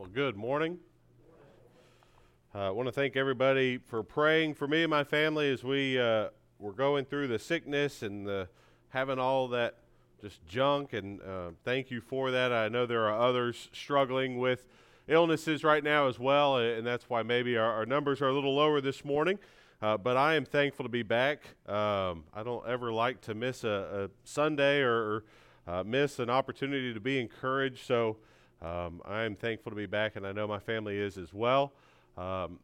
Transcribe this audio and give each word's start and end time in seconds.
Well, 0.00 0.08
good 0.14 0.34
morning. 0.34 0.78
Uh, 2.54 2.68
I 2.68 2.70
want 2.70 2.86
to 2.88 2.92
thank 2.92 3.18
everybody 3.18 3.76
for 3.76 4.02
praying 4.02 4.54
for 4.54 4.66
me 4.66 4.82
and 4.82 4.88
my 4.88 5.04
family 5.04 5.52
as 5.52 5.62
we 5.62 6.00
uh, 6.00 6.28
were 6.58 6.72
going 6.72 7.04
through 7.04 7.28
the 7.28 7.38
sickness 7.38 8.00
and 8.00 8.26
the, 8.26 8.48
having 8.88 9.18
all 9.18 9.48
that 9.48 9.74
just 10.22 10.42
junk. 10.46 10.94
And 10.94 11.20
uh, 11.20 11.50
thank 11.66 11.90
you 11.90 12.00
for 12.00 12.30
that. 12.30 12.50
I 12.50 12.70
know 12.70 12.86
there 12.86 13.10
are 13.10 13.20
others 13.20 13.68
struggling 13.74 14.38
with 14.38 14.64
illnesses 15.06 15.64
right 15.64 15.84
now 15.84 16.08
as 16.08 16.18
well, 16.18 16.56
and 16.56 16.86
that's 16.86 17.10
why 17.10 17.22
maybe 17.22 17.58
our, 17.58 17.70
our 17.70 17.84
numbers 17.84 18.22
are 18.22 18.28
a 18.28 18.32
little 18.32 18.56
lower 18.56 18.80
this 18.80 19.04
morning. 19.04 19.38
Uh, 19.82 19.98
but 19.98 20.16
I 20.16 20.34
am 20.34 20.46
thankful 20.46 20.86
to 20.86 20.90
be 20.90 21.02
back. 21.02 21.42
Um, 21.68 22.24
I 22.32 22.42
don't 22.42 22.66
ever 22.66 22.90
like 22.90 23.20
to 23.22 23.34
miss 23.34 23.64
a, 23.64 24.08
a 24.08 24.10
Sunday 24.24 24.80
or, 24.80 24.94
or 24.94 25.24
uh, 25.66 25.84
miss 25.84 26.18
an 26.18 26.30
opportunity 26.30 26.94
to 26.94 27.00
be 27.00 27.20
encouraged. 27.20 27.84
So 27.86 28.16
um, 28.62 29.00
I 29.06 29.22
am 29.22 29.36
thankful 29.36 29.70
to 29.70 29.76
be 29.76 29.86
back, 29.86 30.16
and 30.16 30.26
I 30.26 30.32
know 30.32 30.46
my 30.46 30.58
family 30.58 30.98
is 30.98 31.16
as 31.16 31.32
well. 31.32 31.72
Um, 32.18 32.58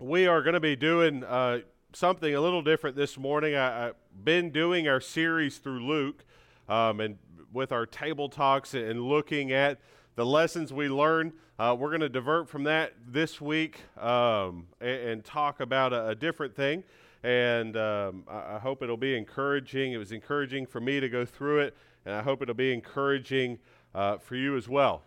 we 0.00 0.26
are 0.26 0.42
going 0.42 0.54
to 0.54 0.60
be 0.60 0.74
doing 0.74 1.22
uh, 1.22 1.60
something 1.92 2.34
a 2.34 2.40
little 2.40 2.62
different 2.62 2.96
this 2.96 3.16
morning. 3.16 3.54
I, 3.54 3.84
have 3.84 3.94
been 4.24 4.50
doing 4.50 4.88
our 4.88 5.00
series 5.00 5.58
through 5.58 5.86
Luke, 5.86 6.24
um, 6.68 7.00
and 7.00 7.18
with 7.52 7.70
our 7.70 7.86
table 7.86 8.28
talks 8.28 8.74
and 8.74 9.02
looking 9.02 9.52
at 9.52 9.78
the 10.16 10.26
lessons 10.26 10.72
we 10.72 10.88
learn. 10.88 11.32
Uh, 11.60 11.76
we're 11.78 11.90
going 11.90 12.00
to 12.00 12.08
divert 12.08 12.48
from 12.48 12.64
that 12.64 12.92
this 13.06 13.40
week 13.40 13.80
um, 14.00 14.66
and, 14.80 15.00
and, 15.00 15.24
talk 15.24 15.60
about 15.60 15.92
a, 15.92 16.08
a 16.08 16.14
different 16.14 16.54
thing. 16.54 16.84
And 17.22 17.76
um, 17.76 18.24
I, 18.28 18.56
I, 18.56 18.58
hope 18.58 18.82
it'll 18.82 18.96
be 18.96 19.16
encouraging. 19.16 19.92
It 19.92 19.96
was 19.96 20.12
encouraging 20.12 20.66
for 20.66 20.80
me 20.80 21.00
to 21.00 21.08
go 21.08 21.24
through 21.24 21.60
it, 21.60 21.76
and 22.04 22.14
I 22.14 22.22
hope 22.22 22.42
it'll 22.42 22.54
be 22.54 22.72
encouraging 22.72 23.58
uh, 23.94 24.18
for 24.18 24.36
you 24.36 24.56
as 24.56 24.68
well. 24.68 25.02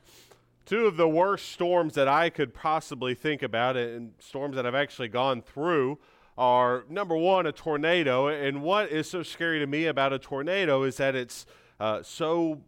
Two 0.66 0.86
of 0.86 0.96
the 0.96 1.08
worst 1.08 1.50
storms 1.50 1.96
that 1.96 2.08
I 2.08 2.30
could 2.30 2.54
possibly 2.54 3.14
think 3.14 3.42
about, 3.42 3.76
and 3.76 4.14
storms 4.20 4.56
that 4.56 4.66
I've 4.66 4.76
actually 4.76 5.10
gone 5.10 5.42
through, 5.42 6.00
are 6.38 6.86
number 6.90 7.16
one, 7.16 7.46
a 7.46 7.52
tornado. 7.52 8.28
And 8.28 8.62
what 8.62 8.90
is 8.90 9.10
so 9.10 9.24
scary 9.24 9.60
to 9.60 9.68
me 9.68 9.86
about 9.86 10.14
a 10.14 10.20
tornado 10.20 10.84
is 10.84 10.98
that 10.98 11.16
it's 11.16 11.46
uh, 11.80 12.02
so 12.04 12.62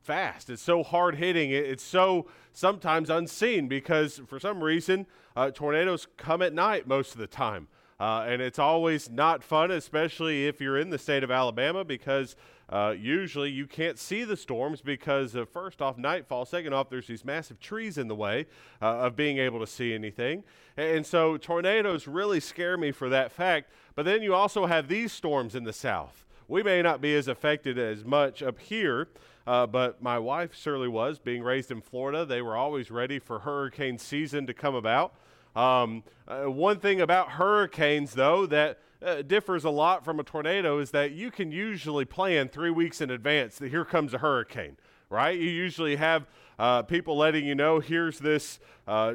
fast, 0.00 0.48
it's 0.48 0.62
so 0.62 0.82
hard 0.82 1.16
hitting, 1.16 1.50
it's 1.50 1.84
so 1.84 2.26
sometimes 2.52 3.10
unseen 3.10 3.68
because 3.68 4.20
for 4.26 4.40
some 4.40 4.64
reason, 4.64 5.06
uh, 5.36 5.50
tornadoes 5.50 6.06
come 6.16 6.42
at 6.42 6.52
night 6.52 6.86
most 6.86 7.12
of 7.12 7.18
the 7.18 7.26
time. 7.26 7.68
Uh, 8.00 8.24
and 8.26 8.40
it's 8.40 8.58
always 8.58 9.10
not 9.10 9.44
fun, 9.44 9.70
especially 9.70 10.46
if 10.46 10.58
you're 10.58 10.78
in 10.78 10.88
the 10.88 10.98
state 10.98 11.22
of 11.22 11.30
Alabama, 11.30 11.84
because 11.84 12.34
uh, 12.70 12.94
usually 12.96 13.50
you 13.50 13.66
can't 13.66 13.98
see 13.98 14.22
the 14.22 14.36
storms 14.36 14.80
because, 14.80 15.34
uh, 15.34 15.44
first 15.44 15.82
off, 15.82 15.98
nightfall. 15.98 16.44
Second 16.44 16.72
off, 16.72 16.88
there's 16.88 17.08
these 17.08 17.24
massive 17.24 17.58
trees 17.58 17.98
in 17.98 18.06
the 18.06 18.14
way 18.14 18.46
uh, 18.80 18.86
of 18.86 19.16
being 19.16 19.38
able 19.38 19.58
to 19.58 19.66
see 19.66 19.92
anything. 19.92 20.44
And 20.76 21.04
so 21.04 21.36
tornadoes 21.36 22.06
really 22.06 22.38
scare 22.38 22.76
me 22.76 22.92
for 22.92 23.08
that 23.08 23.32
fact. 23.32 23.70
But 23.96 24.04
then 24.04 24.22
you 24.22 24.34
also 24.34 24.66
have 24.66 24.86
these 24.86 25.12
storms 25.12 25.56
in 25.56 25.64
the 25.64 25.72
south. 25.72 26.24
We 26.46 26.62
may 26.62 26.80
not 26.80 27.00
be 27.00 27.14
as 27.16 27.28
affected 27.28 27.76
as 27.76 28.04
much 28.04 28.42
up 28.42 28.60
here, 28.60 29.08
uh, 29.46 29.66
but 29.66 30.00
my 30.00 30.18
wife 30.18 30.54
certainly 30.54 30.88
was. 30.88 31.18
Being 31.18 31.42
raised 31.42 31.72
in 31.72 31.80
Florida, 31.80 32.24
they 32.24 32.40
were 32.40 32.56
always 32.56 32.90
ready 32.90 33.18
for 33.18 33.40
hurricane 33.40 33.98
season 33.98 34.46
to 34.46 34.54
come 34.54 34.76
about. 34.76 35.14
Um, 35.56 36.04
uh, 36.28 36.44
one 36.44 36.78
thing 36.78 37.00
about 37.00 37.32
hurricanes, 37.32 38.14
though, 38.14 38.46
that 38.46 38.78
uh, 39.02 39.22
differs 39.22 39.64
a 39.64 39.70
lot 39.70 40.04
from 40.04 40.20
a 40.20 40.22
tornado 40.22 40.78
is 40.78 40.90
that 40.90 41.12
you 41.12 41.30
can 41.30 41.50
usually 41.50 42.04
plan 42.04 42.48
three 42.48 42.70
weeks 42.70 43.00
in 43.00 43.10
advance 43.10 43.58
that 43.58 43.70
here 43.70 43.84
comes 43.84 44.14
a 44.14 44.18
hurricane, 44.18 44.76
right? 45.08 45.38
You 45.38 45.48
usually 45.48 45.96
have 45.96 46.26
uh, 46.58 46.82
people 46.82 47.16
letting 47.16 47.46
you 47.46 47.54
know 47.54 47.80
here's 47.80 48.18
this 48.18 48.60
uh, 48.86 49.14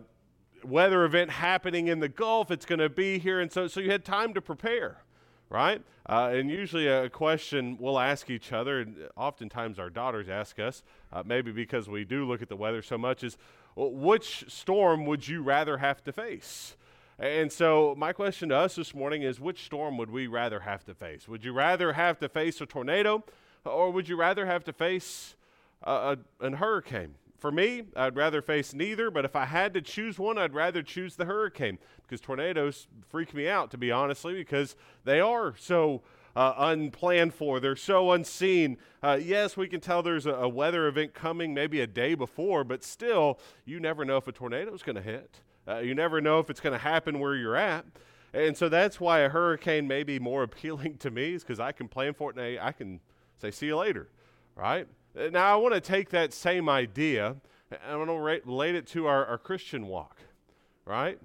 weather 0.63 1.05
event 1.05 1.29
happening 1.29 1.87
in 1.87 1.99
the 1.99 2.09
Gulf, 2.09 2.51
it's 2.51 2.65
going 2.65 2.79
to 2.79 2.89
be 2.89 3.19
here. 3.19 3.39
And 3.39 3.51
so, 3.51 3.67
so 3.67 3.79
you 3.79 3.91
had 3.91 4.03
time 4.03 4.33
to 4.33 4.41
prepare, 4.41 4.97
right? 5.49 5.81
Uh, 6.07 6.31
and 6.33 6.49
usually 6.49 6.87
a 6.87 7.09
question 7.09 7.77
we'll 7.79 7.99
ask 7.99 8.29
each 8.29 8.51
other, 8.51 8.81
and 8.81 8.95
oftentimes 9.15 9.79
our 9.79 9.89
daughters 9.89 10.29
ask 10.29 10.59
us, 10.59 10.83
uh, 11.13 11.23
maybe 11.25 11.51
because 11.51 11.87
we 11.87 12.03
do 12.03 12.27
look 12.27 12.41
at 12.41 12.49
the 12.49 12.55
weather 12.55 12.81
so 12.81 12.97
much, 12.97 13.23
is 13.23 13.37
which 13.75 14.45
storm 14.47 15.05
would 15.05 15.27
you 15.27 15.41
rather 15.41 15.77
have 15.77 16.03
to 16.03 16.11
face? 16.11 16.75
And 17.17 17.51
so, 17.51 17.95
my 17.97 18.11
question 18.11 18.49
to 18.49 18.57
us 18.57 18.75
this 18.75 18.93
morning 18.93 19.21
is 19.21 19.39
which 19.39 19.65
storm 19.65 19.97
would 19.97 20.11
we 20.11 20.27
rather 20.27 20.59
have 20.59 20.83
to 20.85 20.93
face? 20.93 21.27
Would 21.29 21.45
you 21.45 21.53
rather 21.53 21.93
have 21.93 22.19
to 22.19 22.27
face 22.27 22.59
a 22.59 22.65
tornado, 22.65 23.23
or 23.63 23.89
would 23.91 24.09
you 24.09 24.17
rather 24.17 24.45
have 24.45 24.65
to 24.65 24.73
face 24.73 25.35
a, 25.81 26.17
a, 26.41 26.45
a 26.45 26.55
hurricane? 26.57 27.15
For 27.37 27.51
me, 27.51 27.83
I'd 27.95 28.17
rather 28.17 28.41
face 28.41 28.73
neither, 28.73 29.09
but 29.09 29.23
if 29.23 29.35
I 29.35 29.45
had 29.45 29.73
to 29.75 29.81
choose 29.81 30.19
one, 30.19 30.37
I'd 30.37 30.53
rather 30.53 30.83
choose 30.83 31.15
the 31.15 31.25
hurricane 31.25 31.77
because 32.01 32.19
tornadoes 32.19 32.87
freak 33.07 33.33
me 33.33 33.47
out, 33.47 33.71
to 33.71 33.77
be 33.77 33.91
honestly, 33.91 34.33
because 34.33 34.75
they 35.05 35.21
are 35.21 35.55
so 35.57 36.01
uh, 36.35 36.53
unplanned 36.57 37.33
for. 37.33 37.61
They're 37.61 37.77
so 37.77 38.11
unseen. 38.11 38.77
Uh, 39.01 39.19
yes, 39.21 39.55
we 39.55 39.67
can 39.67 39.79
tell 39.79 40.03
there's 40.03 40.25
a, 40.25 40.33
a, 40.33 40.49
weather 40.49 40.87
event 40.87 41.13
coming 41.13 41.53
maybe 41.53 41.79
a 41.79 41.87
day 41.87 42.13
before, 42.13 42.63
but 42.63 42.83
still, 42.83 43.39
you 43.63 43.79
never 43.79 44.03
know 44.03 44.17
if 44.17 44.27
a 44.27 44.33
tornado 44.33 44.73
is 44.73 44.83
going 44.83 44.97
to 44.97 45.01
hit. 45.01 45.39
Uh, 45.67 45.77
you 45.79 45.95
never 45.95 46.21
know 46.21 46.39
if 46.39 46.49
it's 46.49 46.59
going 46.59 46.73
to 46.73 46.79
happen 46.79 47.19
where 47.19 47.35
you're 47.35 47.55
at. 47.55 47.85
And 48.33 48.55
so 48.55 48.69
that's 48.69 48.99
why 48.99 49.19
a 49.19 49.29
hurricane 49.29 49.87
may 49.87 50.03
be 50.03 50.19
more 50.19 50.43
appealing 50.49 50.97
to 50.97 51.11
me, 51.11 51.33
is 51.33 51.43
because 51.43 51.59
I 51.59 51.71
can 51.71 51.87
plan 51.87 52.13
for 52.13 52.31
it 52.31 52.37
and 52.37 52.59
I 52.59 52.71
can 52.71 52.99
say, 53.41 53.51
see 53.51 53.67
you 53.67 53.77
later, 53.77 54.09
right? 54.55 54.87
Uh, 55.17 55.29
now, 55.29 55.53
I 55.53 55.55
want 55.55 55.73
to 55.73 55.81
take 55.81 56.09
that 56.09 56.33
same 56.33 56.69
idea 56.69 57.37
and 57.71 57.79
I 57.91 57.95
want 57.95 58.09
to 58.09 58.49
relate 58.49 58.75
it 58.75 58.87
to 58.87 59.07
our, 59.07 59.25
our 59.25 59.37
Christian 59.37 59.87
walk, 59.87 60.17
right? 60.85 61.19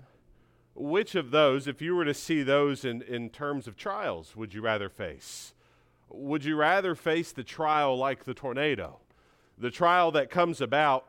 Which 0.74 1.14
of 1.14 1.30
those, 1.30 1.66
if 1.66 1.82
you 1.82 1.94
were 1.94 2.04
to 2.04 2.14
see 2.14 2.42
those 2.42 2.84
in, 2.84 3.02
in 3.02 3.28
terms 3.30 3.66
of 3.66 3.76
trials, 3.76 4.36
would 4.36 4.54
you 4.54 4.62
rather 4.62 4.88
face? 4.88 5.52
Would 6.08 6.44
you 6.44 6.56
rather 6.56 6.94
face 6.94 7.32
the 7.32 7.44
trial 7.44 7.96
like 7.96 8.24
the 8.24 8.34
tornado? 8.34 9.00
The 9.58 9.70
trial 9.70 10.10
that 10.12 10.30
comes 10.30 10.60
about 10.60 11.06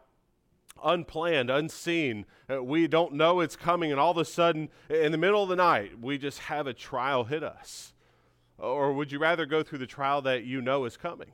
unplanned, 0.83 1.49
unseen. 1.49 2.25
Uh, 2.49 2.63
we 2.63 2.87
don't 2.87 3.13
know 3.13 3.39
it's 3.39 3.55
coming, 3.55 3.91
and 3.91 3.99
all 3.99 4.11
of 4.11 4.17
a 4.17 4.25
sudden, 4.25 4.69
in 4.89 5.11
the 5.11 5.17
middle 5.17 5.43
of 5.43 5.49
the 5.49 5.55
night, 5.55 5.99
we 5.99 6.17
just 6.17 6.39
have 6.39 6.67
a 6.67 6.73
trial 6.73 7.23
hit 7.23 7.43
us. 7.43 7.93
Or 8.57 8.93
would 8.93 9.11
you 9.11 9.19
rather 9.19 9.45
go 9.45 9.63
through 9.63 9.79
the 9.79 9.87
trial 9.87 10.21
that 10.23 10.43
you 10.43 10.61
know 10.61 10.85
is 10.85 10.97
coming? 10.97 11.31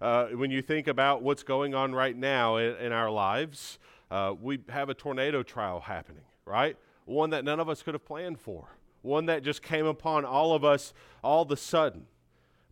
Uh, 0.00 0.26
when 0.26 0.50
you 0.50 0.60
think 0.60 0.88
about 0.88 1.22
what's 1.22 1.42
going 1.42 1.74
on 1.74 1.94
right 1.94 2.16
now 2.16 2.56
in, 2.56 2.76
in 2.76 2.92
our 2.92 3.10
lives, 3.10 3.78
uh, 4.10 4.34
we 4.40 4.58
have 4.68 4.88
a 4.88 4.94
tornado 4.94 5.42
trial 5.42 5.80
happening, 5.80 6.24
right? 6.44 6.76
One 7.04 7.30
that 7.30 7.44
none 7.44 7.60
of 7.60 7.68
us 7.68 7.82
could 7.82 7.94
have 7.94 8.04
planned 8.04 8.40
for, 8.40 8.76
one 9.02 9.26
that 9.26 9.42
just 9.42 9.62
came 9.62 9.86
upon 9.86 10.24
all 10.24 10.54
of 10.54 10.64
us 10.64 10.92
all 11.22 11.42
of 11.42 11.50
a 11.50 11.56
sudden. 11.56 12.06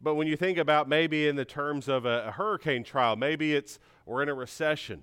But 0.00 0.16
when 0.16 0.26
you 0.26 0.36
think 0.36 0.58
about 0.58 0.88
maybe 0.88 1.28
in 1.28 1.36
the 1.36 1.44
terms 1.44 1.88
of 1.88 2.04
a, 2.04 2.26
a 2.28 2.30
hurricane 2.32 2.82
trial, 2.82 3.14
maybe 3.14 3.54
it's 3.54 3.78
we're 4.04 4.22
in 4.22 4.28
a 4.28 4.34
recession 4.34 5.02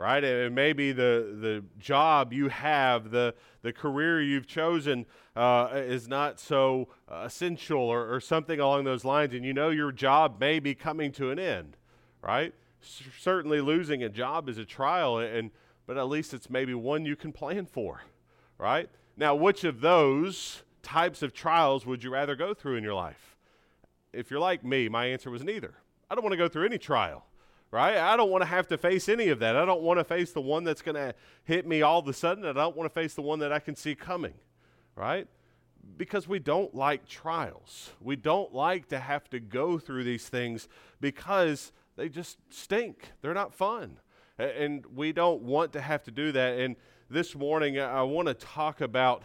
right? 0.00 0.24
And 0.24 0.54
maybe 0.54 0.92
the, 0.92 1.36
the 1.40 1.62
job 1.78 2.32
you 2.32 2.48
have, 2.48 3.10
the, 3.10 3.34
the 3.60 3.70
career 3.70 4.22
you've 4.22 4.46
chosen 4.46 5.04
uh, 5.36 5.68
is 5.74 6.08
not 6.08 6.40
so 6.40 6.88
essential 7.10 7.82
or, 7.82 8.12
or 8.12 8.18
something 8.18 8.58
along 8.58 8.84
those 8.84 9.04
lines, 9.04 9.34
and 9.34 9.44
you 9.44 9.52
know 9.52 9.68
your 9.68 9.92
job 9.92 10.40
may 10.40 10.58
be 10.58 10.74
coming 10.74 11.12
to 11.12 11.30
an 11.30 11.38
end, 11.38 11.76
right? 12.22 12.54
Certainly 12.80 13.60
losing 13.60 14.02
a 14.02 14.08
job 14.08 14.48
is 14.48 14.56
a 14.56 14.64
trial, 14.64 15.18
and, 15.18 15.50
but 15.86 15.98
at 15.98 16.08
least 16.08 16.32
it's 16.32 16.48
maybe 16.48 16.72
one 16.72 17.04
you 17.04 17.14
can 17.14 17.30
plan 17.30 17.66
for, 17.66 18.02
right? 18.56 18.88
Now, 19.18 19.34
which 19.34 19.64
of 19.64 19.82
those 19.82 20.62
types 20.82 21.20
of 21.20 21.34
trials 21.34 21.84
would 21.84 22.02
you 22.02 22.10
rather 22.10 22.34
go 22.34 22.54
through 22.54 22.76
in 22.76 22.82
your 22.82 22.94
life? 22.94 23.36
If 24.14 24.30
you're 24.30 24.40
like 24.40 24.64
me, 24.64 24.88
my 24.88 25.04
answer 25.04 25.30
was 25.30 25.44
neither. 25.44 25.74
I 26.10 26.14
don't 26.14 26.24
want 26.24 26.32
to 26.32 26.38
go 26.38 26.48
through 26.48 26.64
any 26.64 26.78
trial 26.78 27.26
right? 27.70 27.96
I 27.96 28.16
don't 28.16 28.30
want 28.30 28.42
to 28.42 28.46
have 28.46 28.66
to 28.68 28.78
face 28.78 29.08
any 29.08 29.28
of 29.28 29.38
that. 29.40 29.56
I 29.56 29.64
don't 29.64 29.82
want 29.82 29.98
to 30.00 30.04
face 30.04 30.32
the 30.32 30.40
one 30.40 30.64
that's 30.64 30.82
going 30.82 30.96
to 30.96 31.14
hit 31.44 31.66
me 31.66 31.82
all 31.82 32.00
of 32.00 32.08
a 32.08 32.12
sudden. 32.12 32.44
I 32.44 32.52
don't 32.52 32.76
want 32.76 32.92
to 32.92 32.94
face 32.94 33.14
the 33.14 33.22
one 33.22 33.38
that 33.40 33.52
I 33.52 33.60
can 33.60 33.76
see 33.76 33.94
coming, 33.94 34.34
right? 34.96 35.28
Because 35.96 36.26
we 36.26 36.38
don't 36.38 36.74
like 36.74 37.06
trials. 37.06 37.90
We 38.00 38.16
don't 38.16 38.52
like 38.52 38.88
to 38.88 38.98
have 38.98 39.30
to 39.30 39.40
go 39.40 39.78
through 39.78 40.04
these 40.04 40.28
things 40.28 40.68
because 41.00 41.72
they 41.96 42.08
just 42.08 42.38
stink. 42.50 43.12
They're 43.22 43.34
not 43.34 43.54
fun. 43.54 43.98
And 44.38 44.84
we 44.94 45.12
don't 45.12 45.42
want 45.42 45.72
to 45.74 45.80
have 45.80 46.02
to 46.04 46.10
do 46.10 46.32
that. 46.32 46.58
And 46.58 46.76
this 47.08 47.34
morning, 47.34 47.78
I 47.78 48.02
want 48.02 48.28
to 48.28 48.34
talk 48.34 48.80
about 48.80 49.22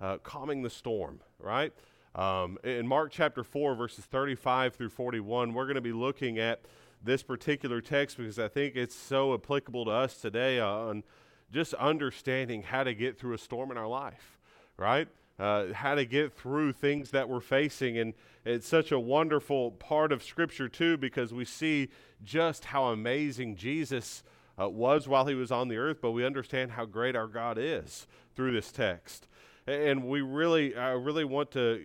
uh, 0.00 0.18
calming 0.18 0.62
the 0.62 0.70
storm, 0.70 1.20
right? 1.38 1.72
Um, 2.14 2.58
in 2.64 2.86
Mark 2.86 3.12
chapter 3.12 3.42
4, 3.42 3.74
verses 3.74 4.04
35 4.04 4.74
through 4.74 4.88
41, 4.90 5.54
we're 5.54 5.64
going 5.64 5.76
to 5.76 5.80
be 5.80 5.92
looking 5.92 6.38
at 6.38 6.60
this 7.02 7.22
particular 7.22 7.80
text 7.80 8.16
because 8.16 8.38
I 8.38 8.48
think 8.48 8.76
it's 8.76 8.94
so 8.94 9.34
applicable 9.34 9.84
to 9.86 9.90
us 9.90 10.16
today 10.16 10.60
on 10.60 11.04
just 11.52 11.74
understanding 11.74 12.62
how 12.62 12.84
to 12.84 12.94
get 12.94 13.18
through 13.18 13.34
a 13.34 13.38
storm 13.38 13.70
in 13.70 13.76
our 13.76 13.86
life, 13.86 14.38
right? 14.76 15.08
Uh, 15.38 15.72
how 15.72 15.94
to 15.94 16.04
get 16.04 16.36
through 16.36 16.72
things 16.72 17.10
that 17.12 17.28
we're 17.28 17.40
facing. 17.40 17.98
And 17.98 18.14
it's 18.44 18.66
such 18.66 18.90
a 18.92 18.98
wonderful 18.98 19.70
part 19.72 20.12
of 20.12 20.22
Scripture, 20.22 20.68
too, 20.68 20.96
because 20.96 21.32
we 21.32 21.44
see 21.44 21.88
just 22.24 22.66
how 22.66 22.86
amazing 22.86 23.56
Jesus 23.56 24.22
uh, 24.60 24.68
was 24.68 25.06
while 25.06 25.26
he 25.26 25.34
was 25.34 25.52
on 25.52 25.68
the 25.68 25.76
earth, 25.76 25.98
but 26.02 26.10
we 26.10 26.24
understand 26.24 26.72
how 26.72 26.84
great 26.84 27.14
our 27.14 27.28
God 27.28 27.56
is 27.58 28.06
through 28.34 28.52
this 28.52 28.72
text. 28.72 29.28
And 29.66 30.04
we 30.04 30.22
really, 30.22 30.74
I 30.76 30.90
really 30.90 31.24
want 31.24 31.52
to 31.52 31.82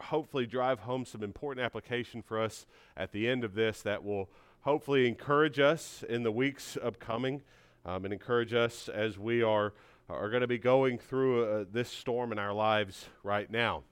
hopefully 0.00 0.46
drive 0.46 0.80
home 0.80 1.04
some 1.04 1.22
important 1.22 1.64
application 1.64 2.22
for 2.22 2.40
us 2.40 2.66
at 2.96 3.12
the 3.12 3.28
end 3.28 3.44
of 3.44 3.54
this 3.54 3.82
that 3.82 4.04
will 4.04 4.28
hopefully 4.66 5.06
encourage 5.06 5.60
us 5.60 6.02
in 6.08 6.24
the 6.24 6.32
weeks 6.32 6.76
upcoming 6.82 7.40
um, 7.84 8.04
and 8.04 8.12
encourage 8.12 8.52
us 8.52 8.88
as 8.88 9.16
we 9.16 9.40
are, 9.40 9.72
are 10.08 10.28
going 10.28 10.40
to 10.40 10.48
be 10.48 10.58
going 10.58 10.98
through 10.98 11.44
uh, 11.44 11.64
this 11.70 11.88
storm 11.88 12.32
in 12.32 12.38
our 12.40 12.52
lives 12.52 13.06
right 13.22 13.48
now. 13.48 13.84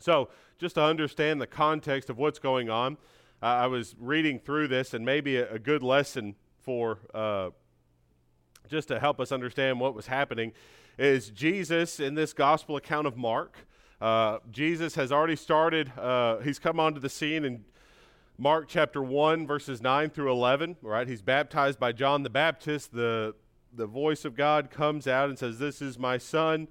So, 0.00 0.30
just 0.58 0.74
to 0.74 0.82
understand 0.82 1.40
the 1.40 1.46
context 1.46 2.10
of 2.10 2.18
what's 2.18 2.40
going 2.40 2.68
on, 2.68 2.94
uh, 3.40 3.46
I 3.46 3.66
was 3.68 3.94
reading 3.96 4.40
through 4.40 4.66
this, 4.66 4.94
and 4.94 5.04
maybe 5.04 5.36
a, 5.36 5.52
a 5.52 5.58
good 5.60 5.84
lesson 5.84 6.34
for 6.58 6.98
uh, 7.14 7.50
just 8.68 8.88
to 8.88 8.98
help 8.98 9.20
us 9.20 9.30
understand 9.30 9.78
what 9.78 9.94
was 9.94 10.08
happening 10.08 10.50
is 10.98 11.30
Jesus 11.30 12.00
in 12.00 12.16
this 12.16 12.32
gospel 12.32 12.74
account 12.74 13.06
of 13.06 13.16
Mark. 13.16 13.58
Uh, 14.00 14.38
Jesus 14.50 14.96
has 14.96 15.12
already 15.12 15.36
started, 15.36 15.96
uh, 15.96 16.38
he's 16.38 16.58
come 16.58 16.80
onto 16.80 16.98
the 16.98 17.08
scene 17.08 17.44
in 17.44 17.64
Mark 18.36 18.66
chapter 18.66 19.00
1, 19.00 19.46
verses 19.46 19.80
9 19.80 20.10
through 20.10 20.32
11, 20.32 20.76
right? 20.82 21.06
He's 21.06 21.22
baptized 21.22 21.78
by 21.78 21.92
John 21.92 22.24
the 22.24 22.30
Baptist. 22.30 22.92
The, 22.92 23.32
the 23.72 23.86
voice 23.86 24.24
of 24.24 24.34
God 24.34 24.72
comes 24.72 25.06
out 25.06 25.28
and 25.28 25.38
says, 25.38 25.60
This 25.60 25.80
is 25.80 26.00
my 26.00 26.18
son, 26.18 26.66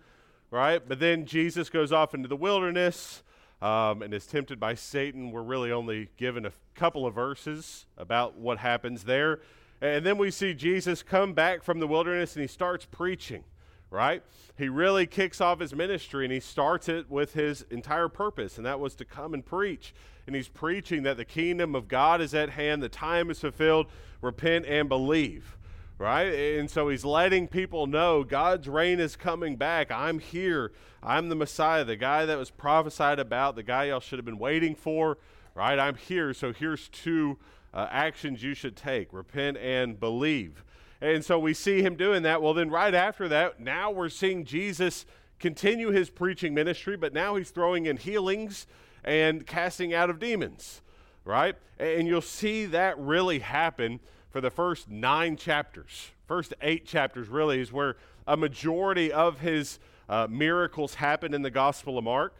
right? 0.51 0.81
But 0.85 0.99
then 0.99 1.25
Jesus 1.25 1.69
goes 1.69 1.93
off 1.93 2.13
into 2.13 2.27
the 2.27 2.35
wilderness 2.35 3.23
um, 3.61 4.01
and 4.01 4.13
is 4.13 4.25
tempted 4.25 4.59
by 4.59 4.75
Satan. 4.75 5.31
We're 5.31 5.41
really 5.41 5.71
only 5.71 6.09
given 6.17 6.45
a 6.45 6.51
couple 6.75 7.07
of 7.07 7.15
verses 7.15 7.85
about 7.97 8.35
what 8.35 8.57
happens 8.57 9.05
there. 9.05 9.39
And 9.79 10.05
then 10.05 10.17
we 10.17 10.31
see 10.31 10.53
Jesus 10.53 11.01
come 11.01 11.31
back 11.31 11.63
from 11.63 11.79
the 11.79 11.87
wilderness 11.87 12.35
and 12.35 12.41
he 12.41 12.47
starts 12.47 12.85
preaching 12.85 13.45
right? 13.93 14.23
He 14.57 14.69
really 14.69 15.05
kicks 15.05 15.39
off 15.39 15.59
his 15.59 15.75
ministry 15.75 16.25
and 16.25 16.33
he 16.33 16.39
starts 16.39 16.89
it 16.89 17.11
with 17.11 17.33
his 17.33 17.63
entire 17.69 18.09
purpose, 18.09 18.57
and 18.57 18.65
that 18.65 18.79
was 18.79 18.95
to 18.95 19.05
come 19.05 19.35
and 19.35 19.45
preach. 19.45 19.93
And 20.25 20.35
he's 20.35 20.47
preaching 20.47 21.03
that 21.03 21.17
the 21.17 21.25
kingdom 21.25 21.75
of 21.75 21.87
God 21.87 22.21
is 22.21 22.33
at 22.33 22.51
hand, 22.51 22.81
the 22.81 22.89
time 22.89 23.29
is 23.29 23.39
fulfilled, 23.39 23.87
repent 24.21 24.65
and 24.65 24.87
believe, 24.87 25.57
right? 25.97 26.33
And 26.57 26.69
so 26.71 26.87
he's 26.89 27.03
letting 27.03 27.47
people 27.47 27.87
know 27.87 28.23
God's 28.23 28.69
reign 28.69 28.99
is 28.99 29.15
coming 29.15 29.57
back. 29.57 29.91
I'm 29.91 30.19
here. 30.19 30.71
I'm 31.01 31.27
the 31.27 31.35
Messiah, 31.35 31.83
the 31.83 31.97
guy 31.97 32.25
that 32.25 32.37
was 32.37 32.49
prophesied 32.49 33.19
about, 33.19 33.55
the 33.55 33.63
guy 33.63 33.85
y'all 33.85 33.99
should 33.99 34.19
have 34.19 34.25
been 34.25 34.39
waiting 34.39 34.75
for, 34.75 35.17
right? 35.53 35.77
I'm 35.77 35.95
here. 35.95 36.33
So 36.33 36.53
here's 36.53 36.87
two 36.87 37.37
uh, 37.73 37.87
actions 37.91 38.41
you 38.41 38.53
should 38.53 38.77
take 38.77 39.11
repent 39.11 39.57
and 39.57 39.99
believe. 39.99 40.63
And 41.01 41.25
so 41.25 41.37
we 41.37 41.53
see 41.53 41.81
him 41.81 41.97
doing 41.97 42.23
that. 42.23 42.41
Well, 42.41 42.53
then 42.53 42.69
right 42.69 42.93
after 42.93 43.27
that, 43.27 43.59
now 43.59 43.91
we're 43.91 44.07
seeing 44.07 44.45
Jesus 44.45 45.05
continue 45.39 45.89
his 45.89 46.09
preaching 46.09 46.53
ministry, 46.53 46.95
but 46.95 47.13
now 47.13 47.35
he's 47.35 47.49
throwing 47.49 47.85
in 47.85 47.97
healings 47.97 48.65
and 49.03 49.45
casting 49.45 49.93
out 49.93 50.09
of 50.09 50.19
demons, 50.19 50.81
right? 51.25 51.55
And 51.79 52.07
you'll 52.07 52.21
see 52.21 52.65
that 52.67 52.97
really 52.99 53.39
happen 53.39 53.99
for 54.29 54.41
the 54.41 54.49
first 54.49 54.89
nine 54.89 55.35
chapters. 55.35 56.11
First 56.27 56.53
eight 56.61 56.85
chapters, 56.85 57.27
really, 57.27 57.59
is 57.59 57.71
where 57.71 57.97
a 58.25 58.37
majority 58.37 59.11
of 59.11 59.39
his 59.39 59.79
uh, 60.09 60.27
miracles 60.29 60.95
happen 60.95 61.33
in 61.33 61.41
the 61.41 61.51
Gospel 61.51 61.97
of 61.97 62.03
Mark. 62.03 62.35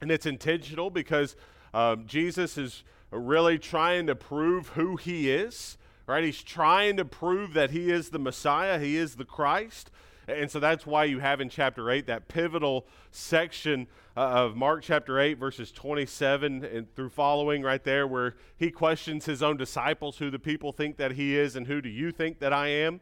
And 0.00 0.10
it's 0.10 0.26
intentional 0.26 0.90
because 0.90 1.36
um, 1.74 2.06
Jesus 2.06 2.56
is 2.56 2.84
really 3.10 3.58
trying 3.58 4.06
to 4.06 4.14
prove 4.14 4.68
who 4.68 4.96
he 4.96 5.30
is 5.30 5.76
right? 6.10 6.24
He's 6.24 6.42
trying 6.42 6.96
to 6.96 7.04
prove 7.04 7.54
that 7.54 7.70
he 7.70 7.88
is 7.88 8.10
the 8.10 8.18
Messiah, 8.18 8.80
he 8.80 8.96
is 8.96 9.14
the 9.14 9.24
Christ. 9.24 9.92
And 10.26 10.50
so 10.50 10.58
that's 10.58 10.84
why 10.84 11.04
you 11.04 11.20
have 11.20 11.40
in 11.40 11.48
chapter 11.48 11.88
8 11.88 12.06
that 12.06 12.26
pivotal 12.26 12.86
section 13.12 13.86
uh, 14.20 14.44
of 14.44 14.54
Mark 14.54 14.82
chapter 14.82 15.18
8, 15.18 15.38
verses 15.38 15.72
27 15.72 16.62
and 16.62 16.94
through 16.94 17.08
following 17.08 17.62
right 17.62 17.82
there, 17.82 18.06
where 18.06 18.34
he 18.54 18.70
questions 18.70 19.24
his 19.24 19.42
own 19.42 19.56
disciples 19.56 20.18
who 20.18 20.30
the 20.30 20.38
people 20.38 20.72
think 20.72 20.98
that 20.98 21.12
he 21.12 21.38
is 21.38 21.56
and 21.56 21.66
who 21.66 21.80
do 21.80 21.88
you 21.88 22.12
think 22.12 22.38
that 22.40 22.52
I 22.52 22.68
am, 22.68 23.00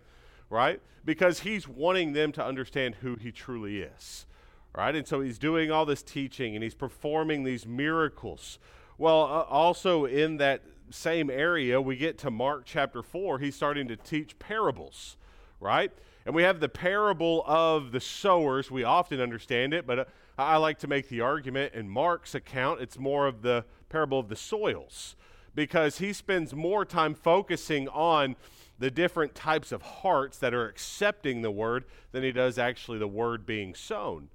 right? 0.49 0.81
Because 1.05 1.41
he's 1.41 1.67
wanting 1.67 2.13
them 2.13 2.31
to 2.33 2.45
understand 2.45 2.97
who 2.97 3.17
he 3.17 3.33
truly 3.33 3.81
is, 3.81 4.27
right? 4.73 4.95
And 4.95 5.09
so 5.09 5.21
he's 5.21 5.41
doing 5.41 5.73
all 5.73 5.85
this 5.85 6.05
teaching 6.05 6.55
and 6.55 6.63
he's 6.63 6.77
performing 6.77 7.43
these 7.43 7.67
miracles. 7.67 8.61
Well, 8.97 9.23
uh, 9.25 9.43
also 9.43 10.05
in 10.05 10.37
that 10.37 10.63
same 10.91 11.31
area, 11.31 11.81
we 11.81 11.97
get 11.97 12.17
to 12.19 12.31
Mark 12.31 12.63
chapter 12.65 13.03
4, 13.03 13.41
he's 13.41 13.57
starting 13.57 13.89
to 13.89 13.97
teach 13.97 14.39
parables, 14.39 15.17
right? 15.59 15.91
And 16.25 16.33
we 16.33 16.45
have 16.45 16.61
the 16.61 16.69
parable 16.69 17.43
of 17.45 17.91
the 17.91 18.01
sowers. 18.01 18.71
We 18.71 18.85
often 18.85 19.19
understand 19.19 19.73
it, 19.73 19.87
but 19.87 19.99
uh, 19.99 20.05
I 20.39 20.57
like 20.57 20.79
to 20.81 20.87
make 20.87 21.09
the 21.09 21.21
argument 21.21 21.75
in 21.75 21.89
Mark's 21.89 22.35
account, 22.35 22.81
it's 22.81 22.97
more 22.97 23.27
of 23.27 23.43
the 23.43 23.65
parable 23.89 24.21
of 24.21 24.29
the 24.29 24.37
soils 24.37 25.17
because 25.55 25.99
he 25.99 26.13
spends 26.13 26.55
more 26.55 26.85
time 26.85 27.15
focusing 27.15 27.89
on 27.89 28.37
the 28.79 28.91
different 28.91 29.35
types 29.35 29.73
of 29.73 29.83
hearts 29.83 30.39
that 30.39 30.55
are 30.55 30.69
accepting 30.69 31.43
the 31.43 31.51
word 31.51 31.85
than 32.13 32.23
he 32.23 32.31
does 32.31 32.57
actually 32.57 32.99
the 32.99 33.09
word 33.09 33.45
being 33.45 33.75
sown. 33.75 34.29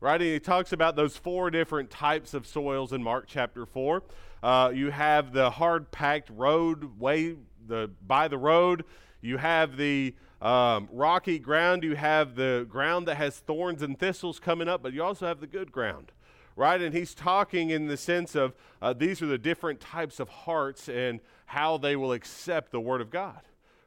Right? 0.00 0.20
And 0.20 0.30
he 0.30 0.38
talks 0.38 0.72
about 0.72 0.94
those 0.94 1.16
four 1.16 1.50
different 1.50 1.90
types 1.90 2.32
of 2.32 2.46
soils 2.46 2.92
in 2.92 3.02
Mark 3.02 3.24
chapter 3.26 3.66
4. 3.66 4.04
Uh, 4.40 4.70
you 4.72 4.92
have 4.92 5.32
the 5.32 5.50
hard 5.50 5.90
packed 5.90 6.30
road 6.30 7.00
way 7.00 7.34
the 7.66 7.90
by 8.06 8.28
the 8.28 8.38
road. 8.38 8.84
You 9.20 9.38
have 9.38 9.76
the 9.76 10.14
um, 10.40 10.88
rocky 10.92 11.38
ground. 11.38 11.82
You 11.82 11.96
have 11.96 12.34
the 12.34 12.66
ground 12.68 13.08
that 13.08 13.16
has 13.16 13.38
thorns 13.38 13.82
and 13.82 13.98
thistles 13.98 14.38
coming 14.38 14.68
up, 14.68 14.82
but 14.82 14.92
you 14.92 15.02
also 15.02 15.26
have 15.26 15.40
the 15.40 15.46
good 15.46 15.72
ground, 15.72 16.12
right? 16.56 16.80
And 16.80 16.94
he's 16.94 17.14
talking 17.14 17.70
in 17.70 17.86
the 17.86 17.96
sense 17.96 18.34
of 18.34 18.54
uh, 18.80 18.92
these 18.92 19.20
are 19.22 19.26
the 19.26 19.38
different 19.38 19.80
types 19.80 20.20
of 20.20 20.28
hearts 20.28 20.88
and 20.88 21.20
how 21.46 21.78
they 21.78 21.96
will 21.96 22.12
accept 22.12 22.72
the 22.72 22.80
Word 22.80 23.00
of 23.00 23.10
God, 23.10 23.40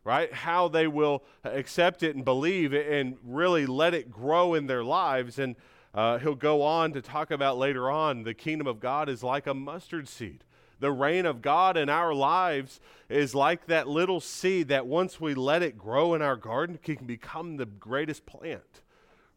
right? 0.03 0.33
How 0.33 0.67
they 0.67 0.87
will 0.87 1.23
accept 1.43 2.03
it 2.03 2.15
and 2.15 2.25
believe 2.25 2.73
it 2.73 2.91
and 2.91 3.17
really 3.23 3.65
let 3.65 3.93
it 3.93 4.11
grow 4.11 4.53
in 4.53 4.67
their 4.67 4.83
lives. 4.83 5.39
And 5.39 5.55
uh, 5.93 6.17
he'll 6.17 6.35
go 6.35 6.61
on 6.61 6.93
to 6.93 7.01
talk 7.01 7.31
about 7.31 7.57
later 7.57 7.89
on 7.89 8.23
the 8.23 8.33
kingdom 8.33 8.67
of 8.67 8.79
God 8.79 9.09
is 9.09 9.23
like 9.23 9.47
a 9.47 9.53
mustard 9.53 10.07
seed. 10.07 10.43
The 10.81 10.91
reign 10.91 11.27
of 11.27 11.43
God 11.43 11.77
in 11.77 11.89
our 11.89 12.11
lives 12.11 12.81
is 13.07 13.35
like 13.35 13.67
that 13.67 13.87
little 13.87 14.19
seed 14.19 14.69
that 14.69 14.87
once 14.87 15.21
we 15.21 15.35
let 15.35 15.61
it 15.61 15.77
grow 15.77 16.15
in 16.15 16.23
our 16.23 16.35
garden 16.35 16.79
can 16.81 17.05
become 17.05 17.57
the 17.57 17.67
greatest 17.67 18.25
plant, 18.25 18.81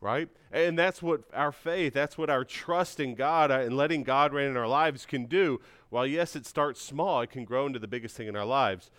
right? 0.01 0.31
And 0.51 0.79
that's 0.79 1.03
what 1.03 1.21
our 1.35 1.53
faith, 1.53 1.93
that's 1.93 2.17
what 2.17 2.31
our 2.31 2.45
trust 2.45 2.99
in 2.99 3.15
God 3.15 3.51
uh, 3.51 3.61
and 3.61 3.77
letting 3.77 4.05
God 4.05 4.33
reign 4.33 4.49
in 4.49 4.57
our 4.57 4.67
lives 4.67 5.05
can 5.05 5.27
do. 5.27 5.61
While, 5.91 6.07
yes, 6.07 6.35
it 6.35 6.47
starts 6.47 6.81
small, 6.81 7.21
it 7.21 7.31
can 7.31 7.45
grow 7.45 7.67
into 7.67 7.79
the 7.79 7.89
biggest 7.89 8.17
thing 8.17 8.27
in 8.27 8.37
our 8.37 8.47
lives. 8.47 8.91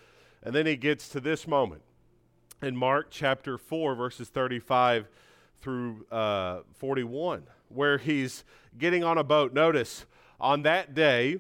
And 0.44 0.54
then 0.54 0.68
he 0.68 0.76
gets 0.76 1.10
to 1.10 1.20
this 1.20 1.48
moment 1.48 1.82
in 2.62 2.78
Mark 2.78 3.08
chapter 3.10 3.58
4, 3.58 3.96
verses 3.96 4.30
35 4.30 5.08
through 5.62 6.06
uh, 6.12 6.60
41, 6.76 7.48
where 7.70 7.98
he's 7.98 8.44
getting 8.78 9.04
on 9.04 9.18
a 9.18 9.24
boat. 9.24 9.52
Notice, 9.52 10.06
on 10.40 10.62
that 10.62 10.94
day, 10.94 11.40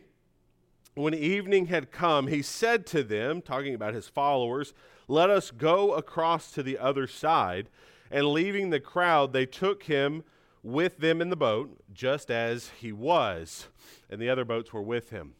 when 0.95 1.13
evening 1.13 1.67
had 1.67 1.91
come, 1.91 2.27
he 2.27 2.41
said 2.41 2.85
to 2.87 3.03
them, 3.03 3.41
talking 3.41 3.75
about 3.75 3.93
his 3.93 4.07
followers, 4.07 4.73
Let 5.07 5.29
us 5.29 5.51
go 5.51 5.93
across 5.93 6.51
to 6.51 6.63
the 6.63 6.77
other 6.77 7.05
side. 7.05 7.69
And 8.09 8.27
leaving 8.27 8.69
the 8.69 8.79
crowd, 8.79 9.33
they 9.33 9.45
took 9.45 9.83
him 9.83 10.23
with 10.63 10.97
them 10.97 11.21
in 11.21 11.29
the 11.29 11.35
boat, 11.35 11.77
just 11.93 12.31
as 12.31 12.69
he 12.79 12.91
was. 12.91 13.67
And 14.09 14.21
the 14.21 14.29
other 14.29 14.45
boats 14.45 14.71
were 14.71 14.81
with 14.81 15.09
him. 15.09 15.33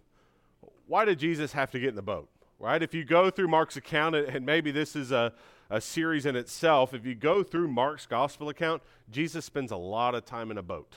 Why 0.88 1.06
did 1.06 1.20
Jesus 1.20 1.54
have 1.54 1.72
to 1.72 1.80
get 1.80 1.90
in 1.90 1.96
the 1.96 2.02
boat? 2.02 2.30
Right? 2.60 2.82
If 2.82 2.94
you 2.94 3.04
go 3.04 3.30
through 3.30 3.48
Mark's 3.48 3.78
account, 3.78 4.16
and 4.16 4.46
maybe 4.46 4.72
this 4.72 4.96
is 4.96 5.12
a, 5.12 5.34
a 5.70 5.82
series 5.82 6.26
in 6.26 6.36
itself. 6.36 6.94
If 6.94 7.06
you 7.06 7.16
go 7.16 7.44
through 7.44 7.68
Mark's 7.70 8.06
gospel 8.06 8.50
account, 8.50 8.82
Jesus 9.10 9.46
spends 9.46 9.72
a 9.72 9.78
lot 9.78 10.16
of 10.16 10.26
time 10.26 10.52
in 10.52 10.58
a 10.58 10.64
boat. 10.64 10.96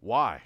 Why? 0.00 0.42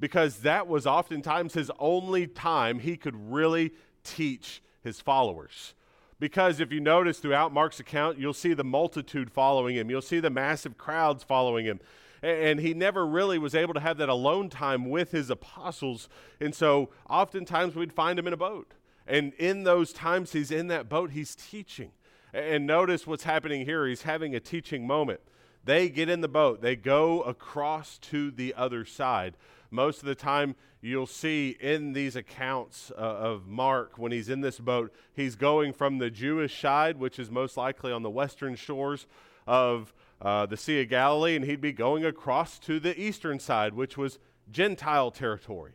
Because 0.00 0.38
that 0.38 0.66
was 0.66 0.86
oftentimes 0.86 1.54
his 1.54 1.70
only 1.78 2.26
time 2.26 2.80
he 2.80 2.96
could 2.96 3.30
really 3.30 3.72
teach 4.02 4.62
his 4.82 5.00
followers. 5.00 5.74
Because 6.18 6.60
if 6.60 6.72
you 6.72 6.80
notice 6.80 7.18
throughout 7.18 7.52
Mark's 7.52 7.80
account, 7.80 8.18
you'll 8.18 8.34
see 8.34 8.54
the 8.54 8.64
multitude 8.64 9.30
following 9.30 9.76
him, 9.76 9.90
you'll 9.90 10.02
see 10.02 10.20
the 10.20 10.30
massive 10.30 10.76
crowds 10.76 11.22
following 11.22 11.64
him. 11.64 11.80
And 12.22 12.60
he 12.60 12.74
never 12.74 13.06
really 13.06 13.38
was 13.38 13.54
able 13.54 13.72
to 13.72 13.80
have 13.80 13.96
that 13.96 14.10
alone 14.10 14.50
time 14.50 14.90
with 14.90 15.10
his 15.12 15.30
apostles. 15.30 16.08
And 16.38 16.54
so 16.54 16.90
oftentimes 17.08 17.74
we'd 17.74 17.94
find 17.94 18.18
him 18.18 18.26
in 18.26 18.34
a 18.34 18.38
boat. 18.38 18.74
And 19.06 19.32
in 19.34 19.64
those 19.64 19.94
times 19.94 20.32
he's 20.32 20.50
in 20.50 20.68
that 20.68 20.90
boat, 20.90 21.12
he's 21.12 21.34
teaching. 21.34 21.92
And 22.34 22.66
notice 22.66 23.06
what's 23.06 23.24
happening 23.24 23.64
here. 23.64 23.86
He's 23.86 24.02
having 24.02 24.34
a 24.34 24.40
teaching 24.40 24.86
moment. 24.86 25.20
They 25.64 25.88
get 25.88 26.08
in 26.08 26.20
the 26.20 26.28
boat, 26.28 26.62
they 26.62 26.76
go 26.76 27.22
across 27.22 27.98
to 27.98 28.30
the 28.30 28.54
other 28.54 28.84
side. 28.84 29.36
Most 29.70 30.00
of 30.00 30.06
the 30.06 30.14
time, 30.14 30.56
you'll 30.80 31.06
see 31.06 31.56
in 31.60 31.92
these 31.92 32.16
accounts 32.16 32.90
uh, 32.96 33.00
of 33.00 33.46
Mark, 33.46 33.98
when 33.98 34.12
he's 34.12 34.28
in 34.28 34.40
this 34.40 34.58
boat, 34.58 34.92
he's 35.12 35.36
going 35.36 35.72
from 35.72 35.98
the 35.98 36.10
Jewish 36.10 36.60
side, 36.60 36.98
which 36.98 37.18
is 37.18 37.30
most 37.30 37.56
likely 37.56 37.92
on 37.92 38.02
the 38.02 38.10
western 38.10 38.56
shores 38.56 39.06
of 39.46 39.92
uh, 40.20 40.46
the 40.46 40.56
Sea 40.56 40.82
of 40.82 40.88
Galilee, 40.88 41.36
and 41.36 41.44
he'd 41.44 41.60
be 41.60 41.72
going 41.72 42.04
across 42.04 42.58
to 42.60 42.80
the 42.80 42.98
eastern 43.00 43.38
side, 43.38 43.74
which 43.74 43.96
was 43.96 44.18
Gentile 44.50 45.10
territory, 45.10 45.72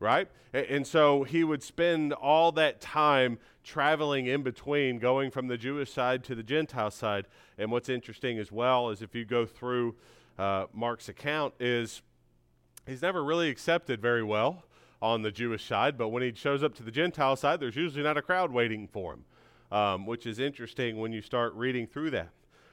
right? 0.00 0.28
And, 0.52 0.86
so 0.86 1.24
he 1.24 1.42
would 1.44 1.62
spend 1.62 2.12
all 2.12 2.52
that 2.52 2.80
time 2.80 3.38
traveling 3.64 4.26
in 4.26 4.42
between, 4.42 4.98
going 4.98 5.30
from 5.30 5.48
the 5.48 5.58
Jewish 5.58 5.92
side 5.92 6.22
to 6.24 6.34
the 6.34 6.42
Gentile 6.42 6.90
side. 6.90 7.26
And 7.58 7.70
what's 7.70 7.88
interesting 7.88 8.38
as 8.38 8.52
well 8.52 8.90
is 8.90 9.02
if 9.02 9.14
you 9.14 9.24
go 9.24 9.46
through 9.46 9.96
uh, 10.38 10.66
Mark's 10.72 11.08
account, 11.08 11.54
is 11.58 12.02
he's 12.86 13.02
never 13.02 13.24
really 13.24 13.48
accepted 13.48 14.00
very 14.00 14.22
well 14.22 14.64
on 15.00 15.22
the 15.22 15.30
Jewish 15.30 15.66
side, 15.66 15.98
but 15.98 16.08
when 16.08 16.22
he 16.22 16.32
shows 16.34 16.62
up 16.62 16.74
to 16.76 16.82
the 16.82 16.90
Gentile 16.90 17.36
side, 17.36 17.60
there's 17.60 17.76
usually 17.76 18.02
not 18.02 18.16
a 18.16 18.22
crowd 18.22 18.52
waiting 18.52 18.88
for 18.88 19.14
him, 19.14 19.24
um, 19.70 20.06
which 20.06 20.26
is 20.26 20.38
interesting 20.38 20.98
when 20.98 21.12
you 21.12 21.20
start 21.20 21.52
reading 21.54 21.86
through 21.86 22.10
that. 22.10 22.30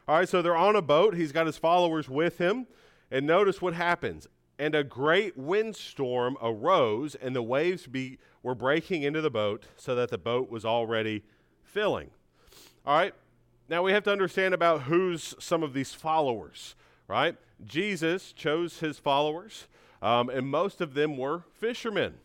All 0.08 0.18
right, 0.18 0.28
so 0.28 0.42
they're 0.42 0.56
on 0.56 0.76
a 0.76 0.82
boat. 0.82 1.16
He's 1.16 1.32
got 1.32 1.46
his 1.46 1.58
followers 1.58 2.10
with 2.10 2.38
him. 2.38 2.68
And 3.12 3.28
notice 3.28 3.62
what 3.62 3.74
happens. 3.74 4.28
And 4.58 4.74
a 4.74 4.84
great 4.84 5.38
windstorm 5.38 6.38
arose, 6.42 7.16
and 7.16 7.36
the 7.36 7.42
waves 7.42 7.88
be, 7.88 8.18
were 8.44 8.56
breaking 8.56 9.04
into 9.04 9.22
the 9.22 9.30
boat 9.30 9.66
so 9.76 9.96
that 9.96 10.10
the 10.10 10.18
boat 10.18 10.50
was 10.50 10.64
already 10.64 11.24
filling. 11.64 12.12
All 12.86 12.98
right, 12.98 13.14
now 13.70 13.84
we 13.84 13.92
have 13.92 14.04
to 14.04 14.12
understand 14.12 14.54
about 14.54 14.84
who's 14.84 15.36
some 15.40 15.64
of 15.64 15.74
these 15.74 15.94
followers, 15.94 16.76
right? 17.08 17.36
Jesus 17.66 18.32
chose 18.32 18.80
his 18.80 19.00
followers, 19.00 19.68
um, 20.02 20.30
and 20.30 20.48
most 20.48 20.82
of 20.82 20.94
them 20.94 21.18
were 21.18 21.44
fishermen. 21.60 22.16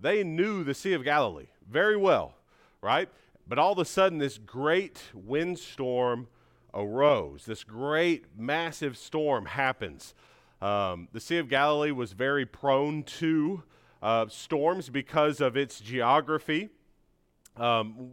They 0.00 0.22
knew 0.24 0.64
the 0.64 0.74
Sea 0.74 0.92
of 0.92 1.04
Galilee 1.04 1.48
very 1.68 1.96
well, 1.96 2.34
right? 2.80 3.08
But 3.46 3.58
all 3.58 3.72
of 3.72 3.78
a 3.78 3.84
sudden, 3.84 4.18
this 4.18 4.38
great 4.38 5.02
windstorm 5.14 6.28
arose. 6.74 7.44
This 7.44 7.64
great, 7.64 8.26
massive 8.36 8.96
storm 8.96 9.46
happens. 9.46 10.14
Um, 10.60 11.08
the 11.12 11.20
Sea 11.20 11.38
of 11.38 11.48
Galilee 11.48 11.90
was 11.90 12.12
very 12.12 12.44
prone 12.44 13.02
to 13.04 13.62
uh, 14.02 14.26
storms 14.28 14.88
because 14.88 15.40
of 15.40 15.56
its 15.56 15.80
geography. 15.80 16.68
Um, 17.56 18.10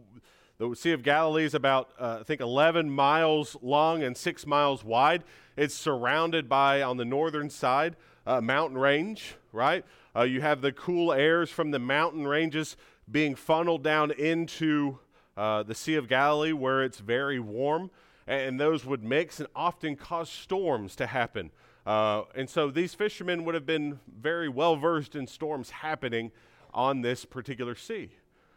the 0.58 0.74
Sea 0.74 0.92
of 0.92 1.02
Galilee 1.02 1.44
is 1.44 1.54
about, 1.54 1.90
uh, 1.98 2.18
I 2.20 2.22
think, 2.22 2.40
11 2.40 2.90
miles 2.90 3.56
long 3.62 4.02
and 4.02 4.16
six 4.16 4.46
miles 4.46 4.82
wide. 4.84 5.22
It's 5.56 5.74
surrounded 5.74 6.48
by, 6.48 6.82
on 6.82 6.96
the 6.96 7.04
northern 7.04 7.50
side, 7.50 7.96
a 8.26 8.42
mountain 8.42 8.78
range, 8.78 9.36
right? 9.52 9.84
Uh, 10.14 10.22
you 10.22 10.40
have 10.40 10.60
the 10.60 10.72
cool 10.72 11.12
airs 11.12 11.50
from 11.50 11.70
the 11.70 11.78
mountain 11.78 12.26
ranges 12.26 12.76
being 13.10 13.34
funneled 13.34 13.82
down 13.82 14.10
into 14.10 14.98
uh, 15.36 15.62
the 15.62 15.74
Sea 15.74 15.94
of 15.94 16.08
Galilee 16.08 16.52
where 16.52 16.82
it's 16.82 16.98
very 16.98 17.38
warm 17.38 17.90
and 18.26 18.58
those 18.58 18.84
would 18.84 19.04
mix 19.04 19.38
and 19.38 19.48
often 19.54 19.94
cause 19.94 20.28
storms 20.28 20.96
to 20.96 21.06
happen. 21.06 21.50
Uh, 21.86 22.22
and 22.34 22.50
so 22.50 22.70
these 22.70 22.94
fishermen 22.94 23.44
would 23.44 23.54
have 23.54 23.66
been 23.66 24.00
very 24.20 24.48
well 24.48 24.74
versed 24.74 25.14
in 25.14 25.26
storms 25.26 25.70
happening 25.70 26.32
on 26.74 27.02
this 27.02 27.24
particular 27.24 27.76
sea. 27.76 28.10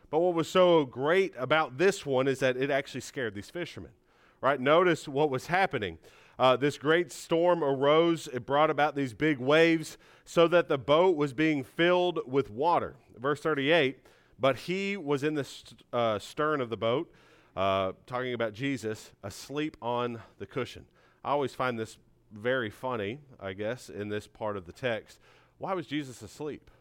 But 0.09 0.19
what 0.19 0.33
was 0.33 0.47
so 0.47 0.85
great 0.85 1.33
about 1.37 1.77
this 1.77 2.05
one 2.05 2.27
is 2.27 2.39
that 2.39 2.57
it 2.57 2.71
actually 2.71 3.01
scared 3.01 3.35
these 3.35 3.51
fishermen. 3.51 3.91
Right? 4.41 4.59
Notice 4.59 5.07
what 5.07 5.29
was 5.29 5.47
happening. 5.47 5.99
Uh, 6.39 6.55
this 6.55 6.77
great 6.77 7.11
storm 7.11 7.61
arose. 7.61 8.29
It 8.31 8.45
brought 8.45 8.69
about 8.69 8.95
these 8.95 9.13
big 9.13 9.39
waves 9.39 9.97
so 10.23 10.47
that 10.47 10.69
the 10.69 10.77
boat 10.77 11.17
was 11.17 11.33
being 11.33 11.65
filled 11.65 12.21
with 12.25 12.49
water. 12.49 12.95
Verse 13.17 13.41
38 13.41 13.99
But 14.39 14.55
he 14.55 14.95
was 14.95 15.21
in 15.21 15.33
the 15.33 15.43
st- 15.43 15.83
uh, 15.91 16.17
stern 16.17 16.61
of 16.61 16.69
the 16.69 16.77
boat 16.77 17.11
uh, 17.57 17.91
talking 18.05 18.33
about 18.33 18.53
Jesus 18.53 19.11
asleep 19.21 19.75
on 19.81 20.21
the 20.37 20.45
cushion. 20.45 20.85
I 21.25 21.31
always 21.31 21.53
find 21.53 21.77
this 21.77 21.97
very 22.31 22.69
funny, 22.69 23.19
I 23.37 23.51
guess, 23.51 23.89
in 23.89 24.07
this 24.07 24.25
part 24.25 24.55
of 24.55 24.65
the 24.65 24.71
text. 24.71 25.19
Why 25.57 25.73
was 25.73 25.87
Jesus 25.87 26.21
asleep? 26.21 26.71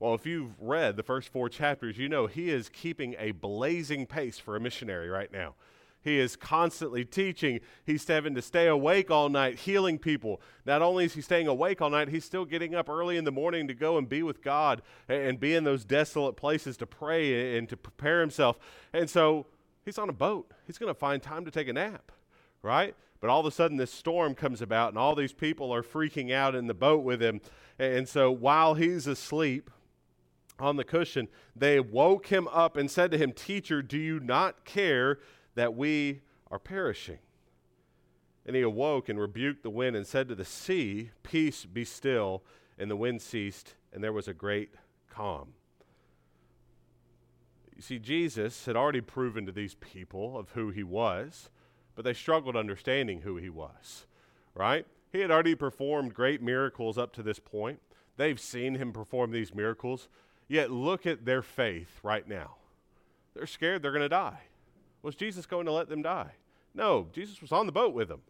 Well, 0.00 0.14
if 0.14 0.26
you've 0.26 0.60
read 0.60 0.96
the 0.96 1.02
first 1.02 1.30
four 1.30 1.48
chapters, 1.48 1.96
you 1.96 2.10
know 2.10 2.26
he 2.26 2.50
is 2.50 2.68
keeping 2.68 3.16
a 3.18 3.30
blazing 3.30 4.04
pace 4.04 4.38
for 4.38 4.54
a 4.54 4.60
missionary 4.60 5.08
right 5.08 5.32
now. 5.32 5.54
He 6.08 6.18
is 6.18 6.36
constantly 6.36 7.04
teaching. 7.04 7.60
He's 7.84 8.06
having 8.06 8.34
to 8.34 8.42
stay 8.42 8.66
awake 8.66 9.10
all 9.10 9.28
night, 9.28 9.60
healing 9.60 9.98
people. 9.98 10.40
Not 10.64 10.82
only 10.82 11.04
is 11.04 11.14
he 11.14 11.20
staying 11.20 11.46
awake 11.46 11.80
all 11.80 11.90
night, 11.90 12.08
he's 12.08 12.24
still 12.24 12.44
getting 12.44 12.74
up 12.74 12.88
early 12.88 13.16
in 13.16 13.24
the 13.24 13.32
morning 13.32 13.68
to 13.68 13.74
go 13.74 13.98
and 13.98 14.08
be 14.08 14.22
with 14.22 14.42
God 14.42 14.82
and 15.08 15.38
be 15.38 15.54
in 15.54 15.64
those 15.64 15.84
desolate 15.84 16.36
places 16.36 16.76
to 16.78 16.86
pray 16.86 17.56
and 17.56 17.68
to 17.68 17.76
prepare 17.76 18.20
himself. 18.20 18.58
And 18.92 19.08
so 19.08 19.46
He's 19.88 19.96
on 19.96 20.10
a 20.10 20.12
boat. 20.12 20.52
He's 20.66 20.76
going 20.76 20.92
to 20.92 20.98
find 20.98 21.22
time 21.22 21.46
to 21.46 21.50
take 21.50 21.66
a 21.66 21.72
nap, 21.72 22.12
right? 22.60 22.94
But 23.22 23.30
all 23.30 23.40
of 23.40 23.46
a 23.46 23.50
sudden, 23.50 23.78
this 23.78 23.90
storm 23.90 24.34
comes 24.34 24.60
about, 24.60 24.90
and 24.90 24.98
all 24.98 25.14
these 25.14 25.32
people 25.32 25.72
are 25.72 25.82
freaking 25.82 26.30
out 26.30 26.54
in 26.54 26.66
the 26.66 26.74
boat 26.74 27.02
with 27.02 27.22
him. 27.22 27.40
And 27.78 28.06
so 28.06 28.30
while 28.30 28.74
he's 28.74 29.06
asleep 29.06 29.70
on 30.58 30.76
the 30.76 30.84
cushion, 30.84 31.28
they 31.56 31.80
woke 31.80 32.26
him 32.26 32.48
up 32.48 32.76
and 32.76 32.90
said 32.90 33.10
to 33.12 33.16
him, 33.16 33.32
Teacher, 33.32 33.80
do 33.80 33.96
you 33.96 34.20
not 34.20 34.66
care 34.66 35.20
that 35.58 35.74
we 35.74 36.20
are 36.50 36.58
perishing? 36.58 37.18
And 38.46 38.56
he 38.56 38.62
awoke 38.62 39.08
and 39.08 39.20
rebuked 39.20 39.62
the 39.62 39.70
wind 39.70 39.94
and 39.96 40.06
said 40.06 40.28
to 40.28 40.34
the 40.34 40.44
sea, 40.44 41.10
Peace, 41.22 41.64
be 41.66 41.84
still. 41.84 42.42
And 42.78 42.90
the 42.90 42.96
wind 42.96 43.20
ceased, 43.20 43.74
and 43.92 44.02
there 44.02 44.12
was 44.12 44.28
a 44.28 44.32
great 44.32 44.74
calm. 45.10 45.54
You 47.74 47.82
see, 47.82 47.98
Jesus 47.98 48.66
had 48.66 48.76
already 48.76 49.00
proven 49.00 49.46
to 49.46 49.52
these 49.52 49.74
people 49.74 50.38
of 50.38 50.50
who 50.50 50.70
he 50.70 50.82
was, 50.82 51.50
but 51.94 52.04
they 52.04 52.14
struggled 52.14 52.56
understanding 52.56 53.20
who 53.20 53.36
he 53.36 53.50
was, 53.50 54.06
right? 54.54 54.86
He 55.12 55.20
had 55.20 55.30
already 55.30 55.54
performed 55.54 56.14
great 56.14 56.40
miracles 56.40 56.98
up 56.98 57.12
to 57.14 57.22
this 57.22 57.38
point. 57.38 57.80
They've 58.16 58.38
seen 58.38 58.76
him 58.76 58.92
perform 58.92 59.30
these 59.30 59.54
miracles, 59.54 60.08
yet 60.48 60.70
look 60.70 61.06
at 61.06 61.24
their 61.24 61.42
faith 61.42 62.00
right 62.02 62.26
now. 62.26 62.56
They're 63.34 63.46
scared 63.46 63.82
they're 63.82 63.92
going 63.92 64.02
to 64.02 64.08
die. 64.08 64.40
Was 65.02 65.14
Jesus 65.14 65.46
going 65.46 65.66
to 65.66 65.72
let 65.72 65.88
them 65.88 66.02
die? 66.02 66.32
No, 66.74 67.08
Jesus 67.12 67.40
was 67.40 67.52
on 67.52 67.66
the 67.66 67.72
boat 67.72 67.94
with 67.94 68.08
them, 68.08 68.22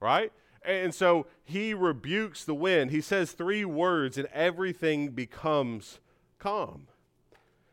right? 0.00 0.32
And 0.62 0.94
so 0.94 1.26
he 1.44 1.72
rebukes 1.74 2.44
the 2.44 2.54
wind. 2.54 2.90
He 2.90 3.00
says 3.00 3.32
three 3.32 3.64
words, 3.64 4.18
and 4.18 4.28
everything 4.32 5.10
becomes 5.10 6.00
calm. 6.38 6.88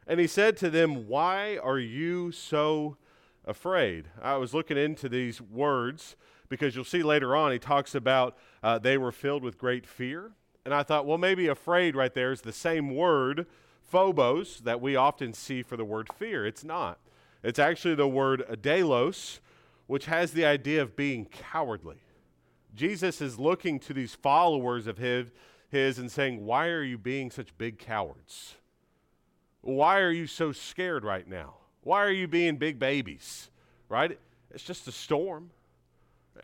And 0.06 0.20
he 0.20 0.27
said 0.27 0.56
to 0.58 0.70
them, 0.70 1.08
Why 1.08 1.58
are 1.58 1.80
you 1.80 2.32
so 2.32 2.98
afraid? 3.46 4.06
I 4.22 4.38
was 4.38 4.54
looking 4.54 4.77
into 4.77 5.10
these 5.10 5.42
words 5.42 6.16
because 6.50 6.75
you'll 6.75 6.86
see 6.86 7.04
later 7.04 7.36
on 7.36 7.51
he 7.51 7.60
talks 7.60 7.94
about 7.94 8.38
uh, 8.63 8.80
they 8.80 8.98
were 8.98 9.12
filled 9.12 9.44
with 9.44 9.58
great 9.58 9.86
fear. 9.86 10.32
And 10.66 10.74
I 10.74 10.84
thought, 10.84 11.06
well, 11.06 11.18
maybe 11.18 11.48
afraid 11.48 11.96
right 11.96 12.13
there 12.13 12.32
is 12.32 12.42
the 12.42 12.51
same 12.51 12.94
word, 12.94 13.48
phobos, 13.82 14.62
that 14.62 14.82
we 14.82 14.96
often 14.96 15.34
see 15.34 15.62
for 15.62 15.77
the 15.77 15.86
word 15.86 16.10
fear. 16.18 16.46
It's 16.46 16.63
not. 16.63 17.00
It's 17.44 17.60
actually 17.60 17.96
the 17.96 18.08
word 18.08 18.44
adelos, 18.50 19.39
which 19.88 20.06
has 20.06 20.32
the 20.32 20.46
idea 20.46 20.82
of 20.82 20.96
being 20.96 21.25
cowardly. 21.25 21.98
Jesus 22.75 23.22
is 23.22 23.39
looking 23.39 23.79
to 23.82 23.94
these 23.94 24.15
followers 24.15 24.88
of 24.88 24.98
his, 24.98 25.32
his 25.70 25.98
and 25.98 26.12
saying, 26.12 26.46
Why 26.46 26.67
are 26.67 26.84
you 26.84 26.98
being 26.98 27.32
such 27.32 27.58
big 27.58 27.79
cowards? 27.79 28.56
Why 29.62 30.00
are 30.00 30.12
you 30.12 30.27
so 30.27 30.51
scared 30.51 31.03
right 31.03 31.27
now? 31.27 31.56
Why 31.82 32.03
are 32.03 32.12
you 32.12 32.27
being 32.27 32.58
big 32.58 32.79
babies? 32.79 33.50
Right? 33.89 34.20
It's 34.51 34.63
just 34.63 34.88
a 34.88 34.91
storm. 34.91 35.51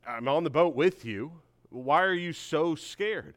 I'm 0.07 0.27
on 0.27 0.43
the 0.43 0.49
boat 0.49 0.75
with 0.75 1.05
you. 1.05 1.31
Why 1.69 2.03
are 2.03 2.13
you 2.13 2.33
so 2.33 2.75
scared? 2.75 3.35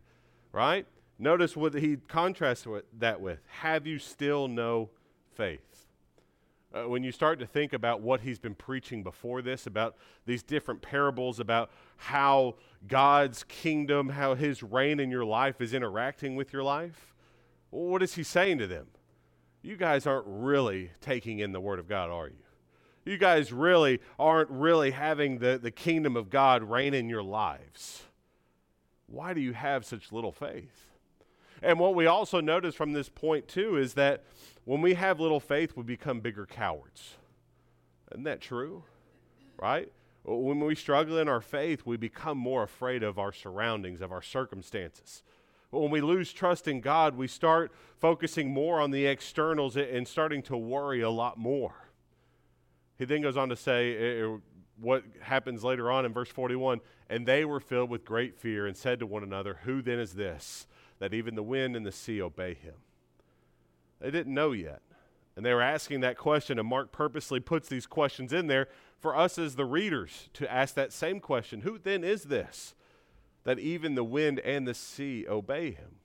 Right? 0.53 0.87
Notice 1.19 1.57
what 1.57 1.75
he 1.75 1.97
contrasts 2.09 2.67
that 2.99 3.21
with. 3.21 3.41
Have 3.61 3.87
you 3.87 3.99
still 3.99 4.49
no 4.49 4.91
faith? 5.35 5.76
Uh, 6.77 6.89
when 6.89 7.03
you 7.03 7.13
start 7.13 7.39
to 7.39 7.47
think 7.47 7.73
about 7.73 8.03
what 8.03 8.21
he's 8.21 8.39
been 8.39 8.55
preaching 8.55 9.03
before 9.03 9.41
this, 9.41 9.67
about 9.67 9.97
these 10.27 10.43
different 10.43 10.83
parables, 10.83 11.41
about 11.41 11.71
how 11.97 12.55
God's 12.87 13.45
kingdom, 13.45 14.11
how 14.11 14.35
his 14.35 14.63
reign 14.63 15.01
in 15.01 15.11
your 15.11 15.25
life 15.25 15.61
is 15.61 15.73
interacting 15.73 16.37
with 16.37 16.53
your 16.53 16.63
life, 16.63 17.15
what 17.71 18.03
is 18.03 18.15
he 18.15 18.23
saying 18.23 18.59
to 18.59 18.67
them? 18.67 18.89
you 19.67 19.77
guys 19.77 20.07
aren't 20.07 20.27
really 20.29 20.93
taking 21.01 21.41
in 21.41 21.51
the 21.51 21.61
Word 21.61 21.81
of 21.81 21.89
God, 21.89 22.09
are 22.09 22.29
you? 22.29 22.37
You 23.05 23.19
guys 23.19 23.53
really 23.53 24.01
aren't 24.17 24.49
really 24.49 24.93
having 24.93 25.39
the, 25.39 25.59
the 25.61 25.73
kingdom 25.73 26.17
of 26.17 26.31
God 26.31 26.63
reign 26.63 26.95
in 26.95 27.09
your 27.09 27.23
lives. 27.23 28.05
Why 29.09 29.35
do 29.35 29.41
you 29.41 29.55
have 29.55 29.85
such 29.85 30.13
little 30.13 30.31
faith? 30.31 30.87
And 31.63 31.81
what 31.81 31.97
we 31.97 32.07
also 32.07 32.41
notice 32.41 32.77
from 32.77 32.93
this 32.93 33.09
point, 33.09 33.49
too, 33.49 33.77
is 33.77 33.95
that 33.95 34.23
when 34.67 34.83
we 34.83 34.95
have 34.95 35.21
little 35.21 35.41
faith, 35.41 35.77
we 35.77 35.85
become 35.85 36.21
bigger 36.21 36.45
cowards. 36.45 37.15
Isn't 38.13 38.25
that 38.25 38.41
true? 38.41 38.83
Right? 39.57 39.91
When 40.25 40.59
we 40.59 40.75
struggle 40.75 41.19
in 41.19 41.29
our 41.29 41.41
faith, 41.41 41.87
we 41.87 41.97
become 41.97 42.37
more 42.37 42.65
afraid 42.65 43.05
of 43.05 43.17
our 43.17 43.33
surroundings, 43.33 44.01
of 44.01 44.11
our 44.11 44.23
circumstances. 44.23 45.23
When 45.71 45.91
we 45.91 46.01
lose 46.01 46.33
trust 46.33 46.67
in 46.67 46.81
God, 46.81 47.17
we 47.17 47.29
start 47.29 47.73
focusing 48.01 48.51
more 48.51 48.81
on 48.81 48.91
the 48.91 49.07
externals 49.07 49.77
and 49.77 50.07
starting 50.07 50.43
to 50.43 50.57
worry 50.57 51.01
a 51.01 51.11
lot 51.11 51.39
more. 51.39 51.89
He 52.99 53.05
then 53.05 53.23
goes 53.23 53.37
on 53.37 53.49
to 53.51 53.57
say 53.57 54.27
what 54.81 55.05
happens 55.21 55.63
later 55.63 55.93
on 55.93 56.05
in 56.05 56.13
verse 56.13 56.29
41 56.29 56.81
and 57.09 57.25
they 57.25 57.45
were 57.45 57.61
filled 57.61 57.89
with 57.89 58.05
great 58.05 58.37
fear 58.37 58.67
and 58.67 58.77
said 58.77 58.99
to 58.99 59.07
one 59.07 59.23
another, 59.23 59.61
Who 59.63 59.81
then 59.81 60.01
is 60.01 60.15
this 60.15 60.67
that 60.99 61.15
even 61.15 61.37
the 61.37 61.43
wind 61.43 61.77
and 61.77 61.87
the 61.87 61.93
sea 61.93 62.21
obey 62.21 62.55
him? 62.55 62.75
They 64.01 64.11
didn't 64.11 64.35
know 64.35 64.53
yet. 64.53 64.83
And 65.37 65.45
they 65.45 65.53
were 65.53 65.63
asking 65.63 66.01
that 66.01 66.17
question, 66.17 66.59
and 66.59 66.69
Mark 66.69 66.93
purposely 66.93 67.41
puts 67.41 67.69
these 67.69 67.87
questions 67.87 68.33
in 68.33 68.47
there 68.47 68.69
for 68.99 69.15
us 69.15 69.39
as 69.39 69.57
the 69.57 69.67
readers 69.67 70.31
to 70.35 70.51
ask 70.51 70.75
that 70.75 70.93
same 70.93 71.21
question 71.21 71.61
Who 71.61 71.79
then 71.79 72.03
is 72.03 72.25
this 72.25 72.75
that 73.45 73.59
even 73.59 73.95
the 73.95 74.05
wind 74.05 74.41
and 74.41 74.67
the 74.67 74.75
sea 74.75 75.27
obey 75.29 75.73
him? 75.73 75.97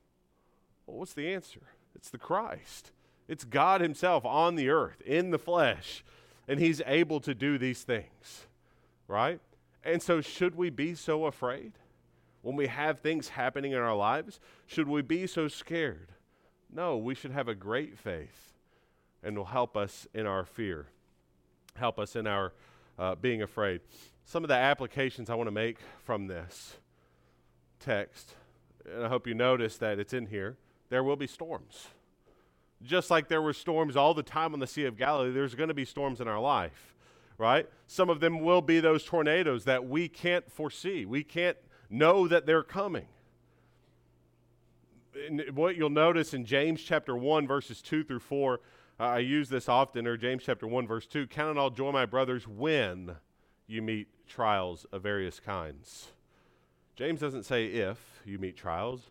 Well, 0.86 0.98
what's 0.98 1.14
the 1.14 1.34
answer? 1.34 1.62
It's 1.96 2.10
the 2.10 2.18
Christ. 2.18 2.92
It's 3.28 3.46
God 3.46 3.80
Himself 3.82 4.26
on 4.26 4.56
the 4.56 4.70
earth, 4.70 5.02
in 5.06 5.32
the 5.32 5.40
flesh, 5.40 6.04
and 6.48 6.60
He's 6.60 6.82
able 6.86 7.22
to 7.22 7.34
do 7.34 7.58
these 7.58 7.84
things, 7.84 8.48
right? 9.08 9.40
And 9.84 10.02
so, 10.02 10.20
should 10.20 10.56
we 10.56 10.70
be 10.70 10.96
so 10.96 11.26
afraid 11.26 11.74
when 12.42 12.56
we 12.56 12.68
have 12.68 13.00
things 13.00 13.30
happening 13.30 13.72
in 13.72 13.78
our 13.78 13.96
lives? 13.96 14.40
Should 14.68 14.88
we 14.88 15.02
be 15.02 15.28
so 15.28 15.48
scared? 15.48 16.10
No, 16.74 16.98
we 16.98 17.16
should 17.16 17.32
have 17.32 17.48
a 17.48 17.56
great 17.56 17.98
faith 17.98 18.54
and 19.24 19.38
will 19.38 19.46
help 19.46 19.76
us 19.76 20.08
in 20.14 20.26
our 20.26 20.46
fear, 20.46 20.88
help 21.76 22.00
us 22.00 22.16
in 22.16 22.26
our 22.28 22.54
uh, 22.98 23.16
being 23.16 23.42
afraid. 23.42 23.82
Some 24.26 24.44
of 24.44 24.48
the 24.48 24.56
applications 24.56 25.30
I 25.30 25.36
want 25.36 25.48
to 25.48 25.52
make 25.52 25.78
from 26.04 26.28
this 26.28 26.78
text, 27.80 28.36
and 28.86 29.04
I 29.04 29.10
hope 29.10 29.28
you 29.28 29.34
notice 29.34 29.78
that 29.78 30.00
it's 30.00 30.14
in 30.14 30.28
here, 30.28 30.58
there 30.90 31.04
will 31.04 31.18
be 31.18 31.28
storms. 31.28 31.88
Just 32.84 33.12
like 33.12 33.28
there 33.28 33.42
were 33.42 33.54
storms 33.54 33.96
all 33.96 34.14
the 34.14 34.24
time 34.24 34.54
on 34.54 34.60
the 34.60 34.68
Sea 34.68 34.86
of 34.86 34.98
Galilee, 34.98 35.32
there's 35.32 35.56
going 35.56 35.68
to 35.68 35.74
be 35.74 35.86
storms 35.86 36.22
in 36.22 36.28
our 36.28 36.40
life, 36.40 36.96
right? 37.38 37.70
Some 37.86 38.10
of 38.10 38.22
them 38.22 38.40
will 38.40 38.62
be 38.62 38.80
those 38.80 39.04
tornadoes 39.04 39.66
that 39.66 39.88
we 39.88 40.08
can't 40.08 40.50
foresee. 40.52 41.06
We 41.06 41.24
can't 41.24 41.58
know 41.90 42.28
that 42.28 42.46
they're 42.46 42.64
coming. 42.64 43.08
What 45.54 45.76
you'll 45.76 45.90
notice 45.90 46.34
in 46.34 46.46
James 46.46 46.82
chapter 46.82 47.16
1, 47.16 47.46
verses 47.46 47.82
2 47.82 48.04
through 48.04 48.20
4, 48.20 48.60
I 49.00 49.20
use 49.20 49.50
this 49.50 49.68
often, 49.68 50.08
or 50.08 50.16
James 50.16 50.44
chapter 50.46 50.68
1, 50.68 50.88
verse 50.88 51.06
2 51.06 51.28
Count 51.28 51.58
it 51.58 51.60
all 51.60 51.70
joy, 51.70 51.92
my 51.92 52.06
brothers, 52.06 52.48
when 52.48 53.16
you 53.68 53.82
meet 53.82 54.08
trials 54.28 54.86
of 54.92 55.04
various 55.04 55.40
kinds. 55.40 56.08
James 56.96 57.20
doesn't 57.20 57.44
say 57.44 57.66
if 57.66 57.98
you 58.26 58.38
meet 58.38 58.56
trials. 58.56 59.10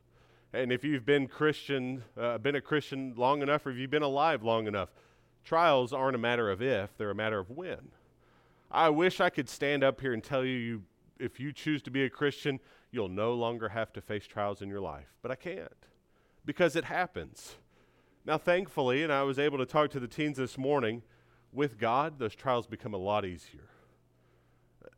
And 0.53 0.73
if 0.73 0.85
you've 0.85 1.05
been 1.05 1.29
Christian, 1.29 2.03
uh, 2.19 2.39
been 2.39 2.55
a 2.55 2.61
Christian 2.61 3.15
long 3.17 3.43
enough, 3.43 3.67
or 3.67 3.71
if 3.71 3.77
you've 3.77 3.91
been 3.91 4.03
alive 4.03 4.43
long 4.43 4.67
enough, 4.67 4.91
trials 5.45 5.93
aren't 5.93 6.17
a 6.17 6.19
matter 6.19 6.51
of 6.51 6.63
if, 6.63 6.97
they're 6.97 7.11
a 7.11 7.15
matter 7.15 7.39
of 7.39 7.51
when. 7.51 7.91
I 8.71 8.89
wish 8.89 9.21
I 9.21 9.29
could 9.29 9.49
stand 9.49 9.85
up 9.85 10.01
here 10.01 10.13
and 10.13 10.25
tell 10.25 10.45
you, 10.45 10.57
you 10.57 10.83
if 11.19 11.39
you 11.39 11.53
choose 11.53 11.83
to 11.83 11.91
be 11.91 12.05
a 12.05 12.11
Christian, 12.11 12.59
you'll 12.91 13.09
no 13.09 13.35
longer 13.35 13.69
have 13.69 13.93
to 13.93 14.01
face 14.01 14.27
trials 14.27 14.63
in 14.63 14.69
your 14.69 14.81
life. 14.81 15.13
But 15.21 15.31
I 15.31 15.35
can't 15.35 15.71
because 16.45 16.77
it 16.77 16.85
happens. 16.85 17.57
Now, 18.25 18.39
thankfully, 18.39 19.03
and 19.03 19.13
I 19.13 19.23
was 19.23 19.39
able 19.39 19.59
to 19.59 19.67
talk 19.67 19.91
to 19.91 20.01
the 20.01 20.09
teens 20.09 20.37
this 20.37 20.59
morning, 20.59 21.03
with 21.53 21.79
God, 21.79 22.19
those 22.19 22.35
trials 22.35 22.67
become 22.67 22.95
a 22.95 22.99
lot 22.99 23.25
easier. 23.25 23.69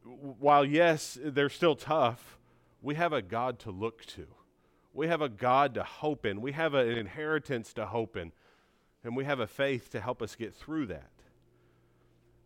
While, 0.05 0.65
yes, 0.65 1.19
they're 1.23 1.49
still 1.49 1.77
tough, 1.77 2.39
we 2.83 2.97
have 2.97 3.13
a 3.13 3.23
God 3.23 3.59
to 3.61 3.71
look 3.71 4.05
to. 4.07 4.27
We 4.93 5.09
have 5.09 5.23
a 5.23 5.29
God 5.29 5.75
to 5.75 5.85
hope 5.85 6.27
in. 6.27 6.41
We 6.41 6.53
have 6.53 6.75
an 6.75 6.89
inheritance 6.91 7.73
to 7.75 7.87
hope 7.87 8.17
in. 8.17 8.33
And 9.05 9.17
we 9.17 9.25
have 9.25 9.41
a 9.41 9.47
faith 9.47 9.91
to 9.91 10.01
help 10.01 10.21
us 10.21 10.37
get 10.37 10.55
through 10.55 10.87
that. 10.87 11.11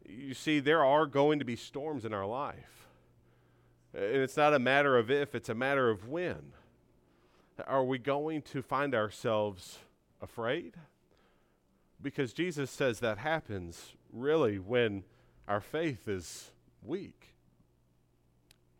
You 0.09 0.35
see, 0.35 0.61
there 0.61 0.85
are 0.85 1.07
going 1.07 1.38
to 1.41 1.45
be 1.45 1.57
storms 1.57 2.05
in 2.05 2.15
our 2.15 2.26
life. 2.26 2.87
And 3.93 4.05
it's 4.05 4.37
not 4.37 4.55
a 4.55 4.59
matter 4.59 4.97
of 4.97 5.11
if, 5.11 5.35
it's 5.35 5.49
a 5.49 5.55
matter 5.55 5.91
of 5.91 6.07
when. 6.09 6.53
Are 7.67 7.85
we 7.85 7.99
going 7.99 8.43
to 8.43 8.63
find 8.63 8.95
ourselves 8.95 9.78
afraid? 10.21 10.75
Because 12.02 12.33
Jesus 12.33 12.71
says 12.71 13.00
that 13.00 13.19
happens 13.19 13.95
really 14.13 14.59
when 14.59 15.04
our 15.49 15.61
faith 15.61 16.09
is 16.09 16.50
weak. 16.83 17.35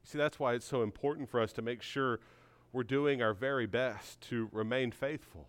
See, 0.05 0.19
that's 0.19 0.39
why 0.39 0.55
it's 0.55 0.67
so 0.67 0.83
important 0.83 1.29
for 1.29 1.41
us 1.41 1.53
to 1.55 1.63
make 1.63 1.83
sure 1.83 2.21
we're 2.73 2.85
doing 2.85 3.23
our 3.23 3.35
very 3.35 3.67
best 3.67 4.21
to 4.29 4.49
remain 4.53 4.91
faithful, 4.91 5.49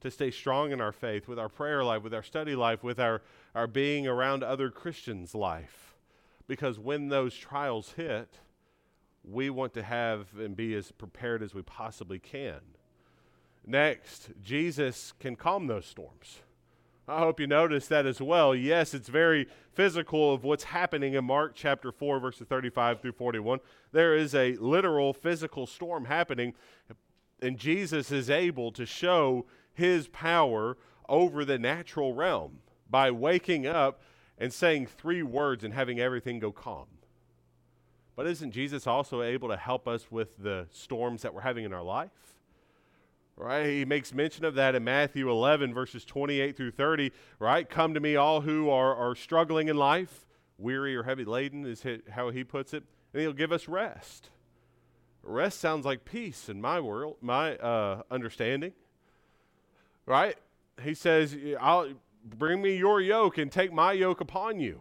to 0.00 0.10
stay 0.10 0.30
strong 0.30 0.72
in 0.72 0.80
our 0.80 0.92
faith, 0.92 1.28
with 1.28 1.38
our 1.38 1.48
prayer 1.48 1.84
life, 1.84 2.02
with 2.02 2.14
our 2.14 2.22
study 2.22 2.54
life, 2.54 2.82
with 2.82 2.98
our, 2.98 3.22
our 3.54 3.66
being 3.66 4.06
around 4.06 4.42
other 4.42 4.70
Christians' 4.70 5.34
life. 5.34 5.94
Because 6.48 6.78
when 6.78 7.08
those 7.08 7.36
trials 7.36 7.92
hit, 7.92 8.38
we 9.24 9.50
want 9.50 9.74
to 9.74 9.82
have 9.82 10.28
and 10.38 10.56
be 10.56 10.74
as 10.74 10.92
prepared 10.92 11.42
as 11.42 11.54
we 11.54 11.62
possibly 11.62 12.18
can. 12.18 12.60
Next, 13.64 14.30
Jesus 14.42 15.12
can 15.20 15.36
calm 15.36 15.66
those 15.66 15.86
storms. 15.86 16.40
I 17.06 17.20
hope 17.20 17.40
you 17.40 17.46
notice 17.46 17.88
that 17.88 18.06
as 18.06 18.20
well. 18.20 18.54
Yes, 18.54 18.94
it's 18.94 19.08
very 19.08 19.48
physical 19.72 20.32
of 20.32 20.44
what's 20.44 20.64
happening 20.64 21.14
in 21.14 21.24
Mark 21.24 21.52
chapter 21.54 21.90
4, 21.90 22.20
verses 22.20 22.46
35 22.46 23.00
through 23.00 23.12
41. 23.12 23.58
There 23.92 24.16
is 24.16 24.34
a 24.34 24.56
literal 24.56 25.12
physical 25.12 25.66
storm 25.66 26.04
happening, 26.04 26.54
and 27.40 27.58
Jesus 27.58 28.12
is 28.12 28.30
able 28.30 28.70
to 28.72 28.86
show 28.86 29.46
his 29.72 30.08
power 30.08 30.76
over 31.08 31.44
the 31.44 31.58
natural 31.58 32.14
realm 32.14 32.60
by 32.88 33.10
waking 33.10 33.66
up 33.66 34.00
and 34.38 34.52
saying 34.52 34.86
three 34.86 35.22
words 35.22 35.64
and 35.64 35.74
having 35.74 35.98
everything 35.98 36.38
go 36.38 36.52
calm. 36.52 36.86
But 38.14 38.26
isn't 38.26 38.52
Jesus 38.52 38.86
also 38.86 39.22
able 39.22 39.48
to 39.48 39.56
help 39.56 39.88
us 39.88 40.10
with 40.10 40.36
the 40.38 40.66
storms 40.70 41.22
that 41.22 41.32
we're 41.32 41.40
having 41.40 41.64
in 41.64 41.72
our 41.72 41.82
life? 41.82 42.10
right? 43.36 43.66
He 43.66 43.84
makes 43.84 44.12
mention 44.12 44.44
of 44.44 44.54
that 44.54 44.74
in 44.74 44.84
Matthew 44.84 45.30
11, 45.30 45.74
verses 45.74 46.04
28 46.04 46.56
through 46.56 46.72
30, 46.72 47.12
right? 47.38 47.68
Come 47.68 47.94
to 47.94 48.00
me, 48.00 48.16
all 48.16 48.40
who 48.40 48.70
are, 48.70 48.94
are 48.94 49.14
struggling 49.14 49.68
in 49.68 49.76
life, 49.76 50.26
weary 50.58 50.94
or 50.94 51.02
heavy 51.02 51.24
laden, 51.24 51.66
is 51.66 51.84
how 52.10 52.30
he 52.30 52.44
puts 52.44 52.72
it, 52.74 52.84
and 53.12 53.22
he'll 53.22 53.32
give 53.32 53.52
us 53.52 53.68
rest. 53.68 54.30
Rest 55.22 55.60
sounds 55.60 55.84
like 55.84 56.04
peace 56.04 56.48
in 56.48 56.60
my 56.60 56.80
world, 56.80 57.16
my 57.20 57.56
uh, 57.56 58.02
understanding, 58.10 58.72
right? 60.06 60.36
He 60.82 60.94
says, 60.94 61.36
I'll 61.60 61.92
bring 62.24 62.60
me 62.60 62.76
your 62.76 63.00
yoke 63.00 63.38
and 63.38 63.50
take 63.50 63.72
my 63.72 63.92
yoke 63.92 64.20
upon 64.20 64.58
you. 64.58 64.80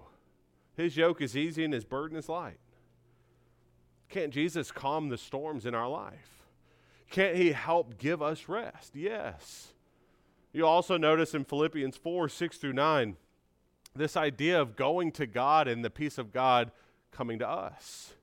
His 0.75 0.97
yoke 0.97 1.21
is 1.21 1.37
easy 1.37 1.63
and 1.63 1.73
his 1.73 1.85
burden 1.85 2.17
is 2.17 2.27
light. 2.27 2.57
Can't 4.11 4.31
Jesus 4.31 4.71
calm 4.71 5.09
the 5.09 5.17
storms 5.17 5.65
in 5.65 5.73
our 5.73 5.87
life? 5.89 6.45
Can't 7.09 7.35
He 7.35 7.53
help 7.53 7.97
give 7.97 8.21
us 8.21 8.47
rest? 8.47 8.95
Yes. 8.95 9.69
You 10.53 10.67
also 10.67 10.97
notice 10.97 11.33
in 11.33 11.45
Philippians 11.45 11.95
4 11.97 12.29
6 12.29 12.57
through 12.57 12.73
9, 12.73 13.15
this 13.95 14.15
idea 14.15 14.61
of 14.61 14.75
going 14.75 15.11
to 15.13 15.25
God 15.25 15.67
and 15.67 15.83
the 15.83 15.89
peace 15.89 16.17
of 16.17 16.31
God 16.31 16.71
coming 17.11 17.39
to 17.39 17.47
us. 17.47 18.13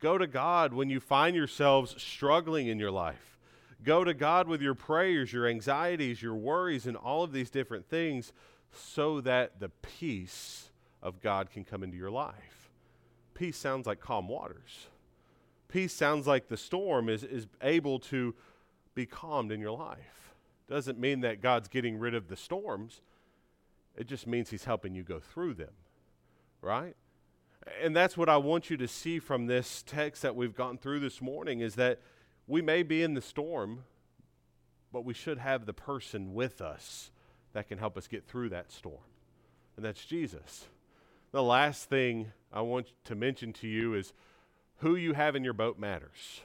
Go 0.00 0.18
to 0.18 0.26
God 0.26 0.72
when 0.72 0.90
you 0.90 0.98
find 0.98 1.36
yourselves 1.36 1.94
struggling 2.00 2.66
in 2.66 2.78
your 2.78 2.90
life. 2.90 3.38
Go 3.84 4.04
to 4.04 4.14
God 4.14 4.46
with 4.46 4.62
your 4.62 4.74
prayers, 4.74 5.32
your 5.32 5.46
anxieties, 5.48 6.22
your 6.22 6.34
worries, 6.34 6.86
and 6.86 6.96
all 6.96 7.24
of 7.24 7.32
these 7.32 7.50
different 7.50 7.88
things 7.88 8.32
so 8.72 9.20
that 9.20 9.60
the 9.60 9.68
peace 9.68 10.70
of 11.02 11.20
God 11.20 11.50
can 11.50 11.64
come 11.64 11.82
into 11.82 11.96
your 11.96 12.10
life. 12.10 12.51
Peace 13.42 13.56
sounds 13.56 13.86
like 13.86 14.00
calm 14.00 14.28
waters 14.28 14.86
peace 15.72 15.92
sounds 15.94 16.26
like 16.26 16.48
the 16.48 16.56
storm 16.56 17.08
is, 17.08 17.24
is 17.24 17.46
able 17.62 17.98
to 17.98 18.34
be 18.94 19.06
calmed 19.06 19.50
in 19.50 19.58
your 19.58 19.76
life. 19.76 20.34
Doesn't 20.68 20.98
mean 20.98 21.20
that 21.22 21.40
God's 21.40 21.66
getting 21.66 21.98
rid 21.98 22.14
of 22.14 22.28
the 22.28 22.36
storms, 22.36 23.00
it 23.96 24.06
just 24.06 24.26
means 24.26 24.50
He's 24.50 24.64
helping 24.64 24.94
you 24.94 25.02
go 25.02 25.18
through 25.18 25.54
them, 25.54 25.72
right? 26.60 26.94
And 27.82 27.96
that's 27.96 28.16
what 28.16 28.28
I 28.28 28.36
want 28.36 28.70
you 28.70 28.76
to 28.76 28.88
see 28.88 29.18
from 29.18 29.46
this 29.46 29.82
text 29.86 30.22
that 30.22 30.36
we've 30.36 30.54
gone 30.54 30.78
through 30.78 31.00
this 31.00 31.22
morning 31.22 31.60
is 31.60 31.74
that 31.76 32.00
we 32.46 32.60
may 32.60 32.82
be 32.82 33.02
in 33.02 33.14
the 33.14 33.22
storm, 33.22 33.84
but 34.92 35.04
we 35.04 35.14
should 35.14 35.38
have 35.38 35.64
the 35.64 35.72
person 35.72 36.34
with 36.34 36.60
us 36.60 37.12
that 37.52 37.68
can 37.68 37.78
help 37.78 37.96
us 37.96 38.08
get 38.08 38.26
through 38.26 38.48
that 38.50 38.72
storm. 38.72 39.04
And 39.76 39.84
that's 39.84 40.04
Jesus. 40.04 40.66
The 41.32 41.42
last 41.42 41.88
thing 41.88 42.32
I 42.52 42.60
want 42.60 42.92
to 43.04 43.14
mention 43.14 43.52
to 43.54 43.66
you 43.66 43.94
is 43.94 44.12
who 44.78 44.96
you 44.96 45.14
have 45.14 45.34
in 45.34 45.44
your 45.44 45.54
boat 45.54 45.78
matters. 45.78 46.42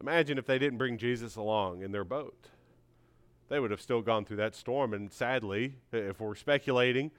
Imagine 0.00 0.38
if 0.38 0.46
they 0.46 0.58
didn't 0.58 0.78
bring 0.78 0.96
Jesus 0.96 1.36
along 1.36 1.82
in 1.82 1.90
their 1.90 2.04
boat. 2.04 2.48
They 3.48 3.58
would 3.60 3.70
have 3.70 3.80
still 3.80 4.00
gone 4.00 4.24
through 4.24 4.38
that 4.38 4.54
storm, 4.54 4.94
and 4.94 5.12
sadly, 5.12 5.74
if 5.92 6.20
we're 6.20 6.34
speculating, 6.34 7.10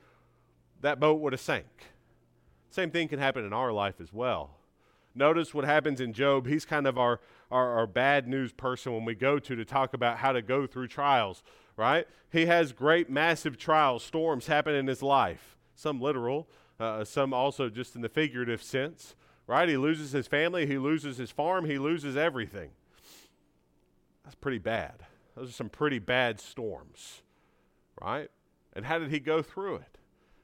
that 0.81 0.99
boat 0.99 1.19
would 1.19 1.33
have 1.33 1.39
sank. 1.41 1.65
Same 2.69 2.89
thing 2.89 3.07
can 3.07 3.19
happen 3.19 3.45
in 3.45 3.53
our 3.53 3.71
life 3.71 4.01
as 4.01 4.11
well. 4.11 4.57
Notice 5.13 5.53
what 5.53 5.65
happens 5.65 6.01
in 6.01 6.13
Job. 6.13 6.47
He's 6.47 6.65
kind 6.65 6.87
of 6.87 6.97
our, 6.97 7.19
our, 7.51 7.69
our, 7.77 7.85
bad 7.85 8.27
news 8.27 8.51
person 8.51 8.93
when 8.93 9.05
we 9.05 9.13
go 9.13 9.37
to 9.37 9.55
to 9.55 9.63
talk 9.63 9.93
about 9.93 10.17
how 10.17 10.31
to 10.31 10.41
go 10.41 10.65
through 10.65 10.87
trials, 10.87 11.43
right? 11.77 12.07
He 12.31 12.47
has 12.47 12.71
great, 12.71 13.09
massive 13.09 13.57
trials, 13.57 14.03
storms 14.03 14.47
happen 14.47 14.73
in 14.73 14.87
his 14.87 15.03
life, 15.03 15.55
some 15.75 15.99
literal, 15.99 16.47
uh, 16.79 17.03
some 17.03 17.33
also 17.33 17.69
just 17.69 17.95
in 17.95 18.01
the 18.01 18.09
figurative 18.09 18.61
sense, 18.61 19.15
right? 19.47 19.67
He 19.67 19.77
loses 19.77 20.11
his 20.11 20.27
family, 20.27 20.65
he 20.65 20.77
loses 20.77 21.17
his 21.17 21.31
farm, 21.31 21.65
he 21.65 21.77
loses 21.77 22.15
everything. 22.15 22.71
That's 24.23 24.35
pretty 24.35 24.59
bad. 24.59 25.05
Those 25.35 25.49
are 25.49 25.53
some 25.53 25.69
pretty 25.69 25.99
bad 25.99 26.39
storms, 26.39 27.21
right? 28.01 28.29
And 28.73 28.85
how 28.85 28.99
did 28.99 29.09
he 29.09 29.19
go 29.19 29.41
through 29.41 29.75
it? 29.77 29.97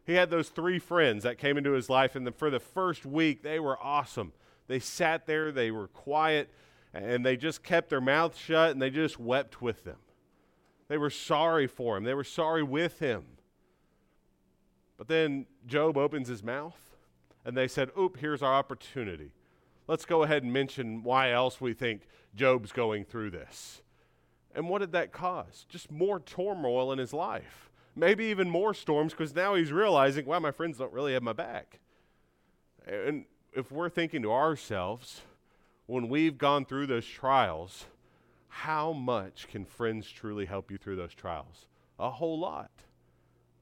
He 0.05 0.13
had 0.13 0.29
those 0.29 0.49
three 0.49 0.79
friends 0.79 1.23
that 1.23 1.37
came 1.37 1.57
into 1.57 1.71
his 1.71 1.89
life, 1.89 2.15
and 2.15 2.25
the, 2.25 2.31
for 2.31 2.49
the 2.49 2.59
first 2.59 3.05
week, 3.05 3.43
they 3.43 3.59
were 3.59 3.77
awesome. 3.81 4.33
They 4.67 4.79
sat 4.79 5.27
there, 5.27 5.51
they 5.51 5.71
were 5.71 5.87
quiet, 5.87 6.49
and 6.93 7.25
they 7.25 7.37
just 7.37 7.63
kept 7.63 7.89
their 7.89 8.01
mouths 8.01 8.37
shut 8.37 8.71
and 8.71 8.81
they 8.81 8.89
just 8.89 9.19
wept 9.19 9.61
with 9.61 9.83
them. 9.83 9.97
They 10.87 10.97
were 10.97 11.09
sorry 11.09 11.67
for 11.67 11.97
him, 11.97 12.03
they 12.03 12.13
were 12.13 12.23
sorry 12.23 12.63
with 12.63 12.99
him. 12.99 13.23
But 14.99 15.07
then 15.07 15.45
Job 15.65 15.95
opens 15.95 16.27
his 16.27 16.43
mouth, 16.43 16.77
and 17.45 17.55
they 17.55 17.69
said, 17.69 17.89
Oop, 17.97 18.17
here's 18.17 18.43
our 18.43 18.53
opportunity. 18.53 19.31
Let's 19.88 20.03
go 20.03 20.23
ahead 20.23 20.43
and 20.43 20.51
mention 20.51 21.03
why 21.03 21.31
else 21.31 21.62
we 21.62 21.73
think 21.73 22.01
Job's 22.35 22.73
going 22.73 23.05
through 23.05 23.31
this. 23.31 23.81
And 24.53 24.67
what 24.67 24.79
did 24.79 24.91
that 24.91 25.13
cause? 25.13 25.65
Just 25.69 25.89
more 25.89 26.19
turmoil 26.19 26.91
in 26.91 26.99
his 26.99 27.13
life. 27.13 27.69
Maybe 27.95 28.25
even 28.25 28.49
more 28.49 28.73
storms 28.73 29.13
because 29.13 29.33
now 29.33 29.55
he's 29.55 29.71
realizing, 29.71 30.25
wow, 30.25 30.39
my 30.39 30.51
friends 30.51 30.77
don't 30.77 30.91
really 30.91 31.13
have 31.13 31.23
my 31.23 31.33
back. 31.33 31.79
And 32.85 33.23
if 33.53 33.71
we're 33.71 33.89
thinking 33.89 34.21
to 34.23 34.33
ourselves, 34.33 35.21
when 35.85 36.09
we've 36.09 36.38
gone 36.38 36.65
through 36.65 36.88
those 36.88 37.05
trials, 37.05 37.85
how 38.49 38.91
much 38.91 39.47
can 39.47 39.63
friends 39.63 40.09
truly 40.09 40.45
help 40.45 40.69
you 40.69 40.77
through 40.77 40.97
those 40.97 41.13
trials? 41.13 41.67
A 41.97 42.09
whole 42.09 42.38
lot. 42.38 42.71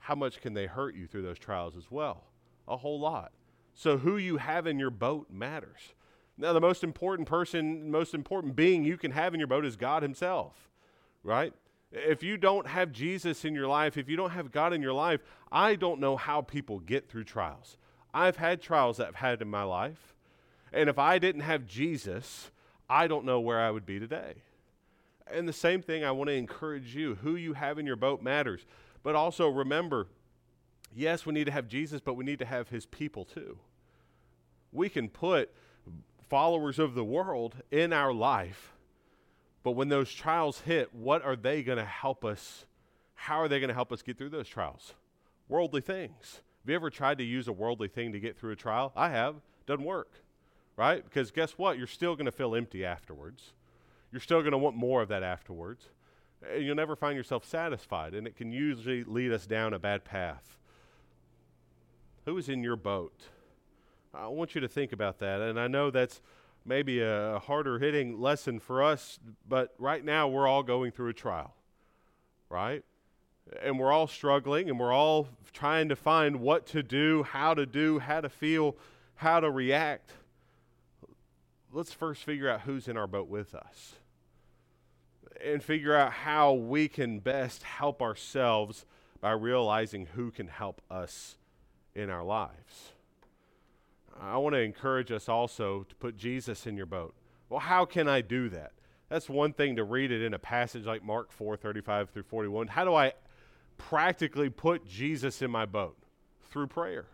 How 0.08 0.16
much 0.16 0.40
can 0.40 0.54
they 0.54 0.68
hurt 0.68 0.96
you 0.96 1.06
through 1.06 1.24
those 1.24 1.38
trials 1.38 1.76
as 1.76 1.92
well? 1.92 2.24
A 2.66 2.78
whole 2.78 2.98
lot. 2.98 3.34
So, 3.76 3.98
who 3.98 4.16
you 4.16 4.38
have 4.38 4.66
in 4.66 4.80
your 4.80 4.90
boat 4.90 5.28
matters. 5.30 5.82
Now, 6.38 6.54
the 6.54 6.62
most 6.62 6.82
important 6.82 7.28
person, 7.28 7.92
most 7.92 8.14
important 8.14 8.56
being 8.56 8.86
you 8.86 8.96
can 8.98 9.12
have 9.12 9.34
in 9.34 9.40
your 9.42 9.48
boat 9.48 9.66
is 9.66 9.76
God 9.76 10.04
Himself, 10.04 10.54
right? 11.24 11.52
If 11.92 12.24
you 12.24 12.38
don't 12.38 12.68
have 12.68 12.94
Jesus 12.94 13.44
in 13.44 13.54
your 13.54 13.68
life, 13.68 13.98
if 13.98 14.08
you 14.08 14.16
don't 14.16 14.30
have 14.30 14.50
God 14.50 14.72
in 14.72 14.82
your 14.82 14.94
life, 14.94 15.20
I 15.52 15.76
don't 15.76 16.00
know 16.00 16.16
how 16.16 16.40
people 16.40 16.80
get 16.80 17.10
through 17.10 17.26
trials. 17.26 17.76
I've 18.14 18.38
had 18.38 18.62
trials 18.62 18.96
that 18.98 19.08
I've 19.08 19.16
had 19.16 19.42
in 19.42 19.50
my 19.50 19.64
life, 19.64 20.16
and 20.72 20.90
if 20.90 20.98
I 20.98 21.20
didn't 21.20 21.42
have 21.42 21.68
Jesus, 21.68 22.50
I 22.90 23.08
don't 23.08 23.26
know 23.26 23.42
where 23.42 23.60
I 23.60 23.72
would 23.72 23.86
be 23.86 24.00
today. 24.00 24.36
And 25.30 25.50
the 25.50 25.54
same 25.54 25.82
thing, 25.82 26.06
I 26.06 26.12
want 26.12 26.30
to 26.30 26.34
encourage 26.34 26.96
you 26.96 27.16
who 27.16 27.36
you 27.36 27.52
have 27.52 27.78
in 27.78 27.86
your 27.86 27.98
boat 27.98 28.22
matters. 28.22 28.66
But 29.08 29.16
also 29.16 29.48
remember, 29.48 30.08
yes, 30.94 31.26
we 31.26 31.34
need 31.34 31.46
to 31.46 31.52
have 31.54 31.70
Jesus, 31.70 32.02
but 32.02 32.16
we 32.16 32.26
need 32.26 32.40
to 32.40 32.46
have 32.46 32.68
his 32.68 32.86
people 32.86 33.24
too. 33.24 33.58
We 34.74 34.90
can 34.90 35.08
put 35.08 35.50
followers 36.28 36.78
of 36.78 36.94
the 36.94 37.06
world 37.06 37.56
in 37.72 37.94
our 37.94 38.12
life, 38.12 38.74
but 39.64 39.78
when 39.78 39.88
those 39.88 40.12
trials 40.12 40.60
hit, 40.60 40.94
what 40.94 41.24
are 41.24 41.38
they 41.38 41.64
going 41.64 41.78
to 41.78 41.86
help 41.86 42.26
us? 42.26 42.66
How 43.14 43.38
are 43.38 43.48
they 43.48 43.62
going 43.62 43.70
to 43.70 43.74
help 43.74 43.94
us 43.94 44.02
get 44.02 44.18
through 44.18 44.32
those 44.32 44.50
trials? 44.50 44.94
Worldly 45.48 45.80
things. 45.80 46.42
Have 46.66 46.70
you 46.70 46.76
ever 46.76 46.90
tried 46.90 47.20
to 47.20 47.24
use 47.24 47.48
a 47.48 47.54
worldly 47.54 47.88
thing 47.88 48.12
to 48.12 48.20
get 48.20 48.38
through 48.38 48.52
a 48.52 48.58
trial? 48.58 48.92
I 48.94 49.08
have. 49.08 49.36
Doesn't 49.66 49.86
work, 49.86 50.12
right? 50.76 51.02
Because 51.02 51.32
guess 51.32 51.52
what? 51.52 51.78
You're 51.78 51.88
still 51.88 52.18
going 52.18 52.26
to 52.26 52.32
feel 52.34 52.54
empty 52.54 52.84
afterwards. 52.84 53.54
You're 54.12 54.20
still 54.20 54.42
going 54.42 54.52
to 54.52 54.58
want 54.58 54.76
more 54.76 55.02
of 55.02 55.08
that 55.08 55.24
afterwards. 55.24 55.88
And 56.42 56.64
you'll 56.64 56.76
never 56.76 56.96
find 56.96 57.18
yourself 57.18 57.46
satisfied, 57.46 58.14
and 58.14 58.28
it 58.28 58.36
can 58.36 58.52
usually 58.52 59.04
lead 59.04 59.32
us 59.32 59.48
down 59.48 59.74
a 59.74 59.80
bad 59.80 60.06
path. 60.06 60.58
Who 62.26 62.38
is 62.38 62.50
in 62.50 62.64
your 62.64 62.76
boat? 62.76 63.24
I 64.14 64.28
want 64.28 64.56
you 64.56 64.62
to 64.62 64.68
think 64.68 64.92
about 64.92 65.20
that. 65.20 65.42
And 65.42 65.60
I 65.60 65.68
know 65.68 65.92
that's 65.92 66.22
maybe 66.66 67.02
a 67.02 67.40
harder 67.40 67.80
hitting 67.80 68.20
lesson 68.20 68.60
for 68.60 68.84
us, 68.84 69.20
but 69.48 69.74
right 69.78 70.04
now 70.04 70.28
we're 70.28 70.48
all 70.48 70.64
going 70.64 70.92
through 70.92 71.10
a 71.10 71.14
trial, 71.14 71.54
right? 72.50 72.84
And 73.62 73.80
we're 73.80 73.92
all 73.92 74.08
struggling 74.08 74.70
and 74.70 74.80
we're 74.80 74.92
all 74.92 75.30
trying 75.54 75.88
to 75.90 75.96
find 75.96 76.42
what 76.42 76.66
to 76.68 76.84
do, 76.84 77.24
how 77.24 77.54
to 77.54 77.66
do, 77.66 78.00
how 78.00 78.20
to 78.20 78.30
feel, 78.30 78.76
how 79.16 79.40
to 79.40 79.50
react. 79.50 80.12
Let's 81.72 81.94
first 81.94 82.24
figure 82.24 82.50
out 82.50 82.62
who's 82.62 82.88
in 82.88 82.98
our 82.98 83.08
boat 83.08 83.30
with 83.30 83.56
us 83.56 83.96
and 85.44 85.64
figure 85.64 85.96
out 85.96 86.12
how 86.12 86.54
we 86.54 86.88
can 86.88 87.20
best 87.20 87.64
help 87.64 88.02
ourselves 88.02 88.86
by 89.20 89.32
realizing 89.32 90.08
who 90.08 90.32
can 90.32 90.48
help 90.48 90.82
us 90.90 91.38
in 91.96 92.10
our 92.10 92.24
lives. 92.24 92.94
I 94.20 94.38
want 94.38 94.54
to 94.54 94.62
encourage 94.62 95.12
us 95.12 95.30
also 95.30 95.84
to 95.84 95.96
put 95.96 96.18
Jesus 96.18 96.66
in 96.66 96.76
your 96.76 96.86
boat. 96.86 97.14
Well, 97.50 97.60
how 97.60 97.86
can 97.86 98.08
I 98.08 98.22
do 98.22 98.50
that? 98.50 98.72
That's 99.10 99.30
one 99.30 99.54
thing 99.54 99.76
to 99.78 99.84
read 99.84 100.12
it 100.12 100.22
in 100.22 100.34
a 100.34 100.40
passage 100.40 100.86
like 100.86 101.04
Mark 101.04 101.32
4 101.32 101.56
35 101.56 102.10
through 102.10 102.24
41. 102.24 102.68
How 102.68 102.84
do 102.84 102.94
I 102.94 103.14
practically 103.78 104.50
put 104.50 104.86
Jesus 104.86 105.42
in 105.42 105.52
my 105.52 105.66
boat? 105.66 105.98
Through 106.50 106.68
prayer. 106.68 107.06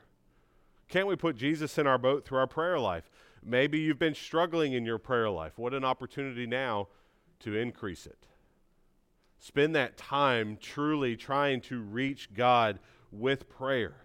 Can't 0.87 1.07
we 1.07 1.15
put 1.15 1.35
Jesus 1.35 1.77
in 1.77 1.87
our 1.87 1.97
boat 1.97 2.25
through 2.25 2.39
our 2.39 2.47
prayer 2.47 2.79
life? 2.79 3.09
Maybe 3.43 3.79
you've 3.79 3.99
been 3.99 4.15
struggling 4.15 4.73
in 4.73 4.85
your 4.85 4.97
prayer 4.97 5.29
life. 5.29 5.53
What 5.57 5.73
an 5.73 5.83
opportunity 5.83 6.47
now 6.47 6.87
to 7.43 7.55
increase 7.55 8.05
it. 8.05 8.27
Spend 9.39 9.75
that 9.75 9.97
time 9.97 10.57
truly 10.59 11.15
trying 11.15 11.61
to 11.61 11.81
reach 11.81 12.33
God 12.33 12.79
with 13.11 13.49
prayer 13.49 14.03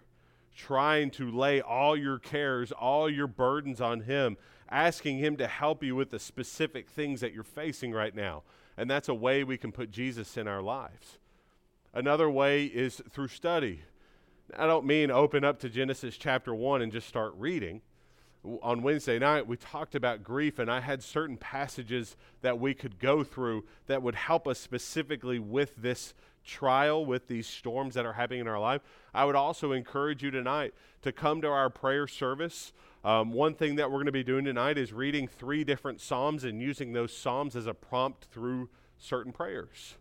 trying 0.59 1.09
to 1.09 1.31
lay 1.31 1.61
all 1.61 1.95
your 1.95 2.19
cares, 2.19 2.71
all 2.73 3.09
your 3.09 3.27
burdens 3.27 3.79
on 3.79 4.01
Him, 4.01 4.37
asking 4.69 5.17
Him 5.17 5.37
to 5.37 5.47
help 5.47 5.81
you 5.81 5.95
with 5.95 6.11
the 6.11 6.19
specific 6.19 6.89
things 6.89 7.21
that 7.21 7.33
you're 7.33 7.43
facing 7.43 7.93
right 7.93 8.13
now. 8.13 8.43
And 8.77 8.89
that's 8.89 9.07
a 9.07 9.13
way 9.13 9.43
we 9.43 9.57
can 9.57 9.71
put 9.71 9.89
Jesus 9.89 10.35
in 10.35 10.47
our 10.47 10.61
lives. 10.61 11.17
Another 11.93 12.29
way 12.29 12.65
is 12.65 13.01
through 13.09 13.29
study. 13.29 13.81
I 14.57 14.67
don't 14.67 14.85
mean 14.85 15.11
open 15.11 15.43
up 15.45 15.59
to 15.59 15.69
Genesis 15.69 16.17
chapter 16.17 16.53
1 16.53 16.81
and 16.81 16.91
just 16.91 17.07
start 17.07 17.33
reading. 17.37 17.81
On 18.43 18.81
Wednesday 18.81 19.19
night, 19.19 19.47
we 19.47 19.57
talked 19.57 19.95
about 19.95 20.23
grief, 20.23 20.59
and 20.59 20.71
I 20.71 20.79
had 20.79 21.03
certain 21.03 21.35
passages 21.35 22.15
that 22.41 22.57
we 22.57 22.73
could 22.73 22.97
go 22.97 23.23
through 23.23 23.65
that 23.87 24.01
would 24.01 24.15
help 24.15 24.47
us 24.47 24.59
specifically 24.59 25.39
with 25.39 25.75
this 25.75 26.13
trial 26.45 27.05
with 27.05 27.27
these 27.27 27.47
storms 27.47 27.93
that 27.95 28.05
are 28.05 28.13
happening 28.13 28.41
in 28.41 28.47
our 28.47 28.59
life, 28.59 28.81
I 29.13 29.25
would 29.25 29.35
also 29.35 29.71
encourage 29.71 30.23
you 30.23 30.31
tonight 30.31 30.73
to 31.01 31.11
come 31.11 31.41
to 31.41 31.47
our 31.47 31.69
prayer 31.69 32.07
service. 32.07 32.73
Um, 33.03 33.31
one 33.31 33.53
thing 33.53 33.75
that 33.75 33.89
we're 33.89 33.97
going 33.97 34.07
to 34.07 34.11
be 34.11 34.23
doing 34.23 34.45
tonight 34.45 34.77
is 34.77 34.91
reading 34.91 35.27
three 35.27 35.63
different 35.63 36.01
Psalms 36.01 36.43
and 36.43 36.61
using 36.61 36.93
those 36.93 37.15
Psalms 37.15 37.55
as 37.55 37.67
a 37.67 37.73
prompt 37.73 38.25
through 38.25 38.69
certain 38.97 39.31
prayers. 39.31 39.95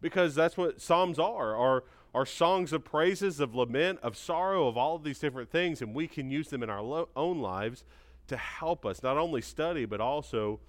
Because 0.00 0.34
that's 0.34 0.56
what 0.56 0.80
Psalms 0.80 1.18
are, 1.18 1.56
are, 1.56 1.84
are 2.14 2.26
songs 2.26 2.72
of 2.72 2.84
praises, 2.84 3.40
of 3.40 3.54
lament, 3.54 3.98
of 4.02 4.16
sorrow, 4.16 4.66
of 4.66 4.76
all 4.76 4.96
of 4.96 5.04
these 5.04 5.18
different 5.18 5.50
things, 5.50 5.82
and 5.82 5.94
we 5.94 6.08
can 6.08 6.30
use 6.30 6.48
them 6.48 6.62
in 6.62 6.70
our 6.70 6.82
lo- 6.82 7.08
own 7.14 7.40
lives 7.40 7.84
to 8.28 8.36
help 8.36 8.84
us 8.86 9.02
not 9.02 9.16
only 9.16 9.40
study, 9.40 9.84
but 9.84 10.00
also 10.00 10.60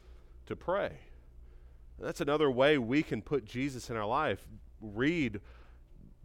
to 0.45 0.55
pray. 0.55 0.91
that's 1.99 2.21
another 2.21 2.49
way 2.49 2.77
we 2.77 3.03
can 3.03 3.21
put 3.21 3.45
Jesus 3.45 3.89
in 3.89 3.97
our 3.97 4.05
life 4.05 4.45
read 4.81 5.41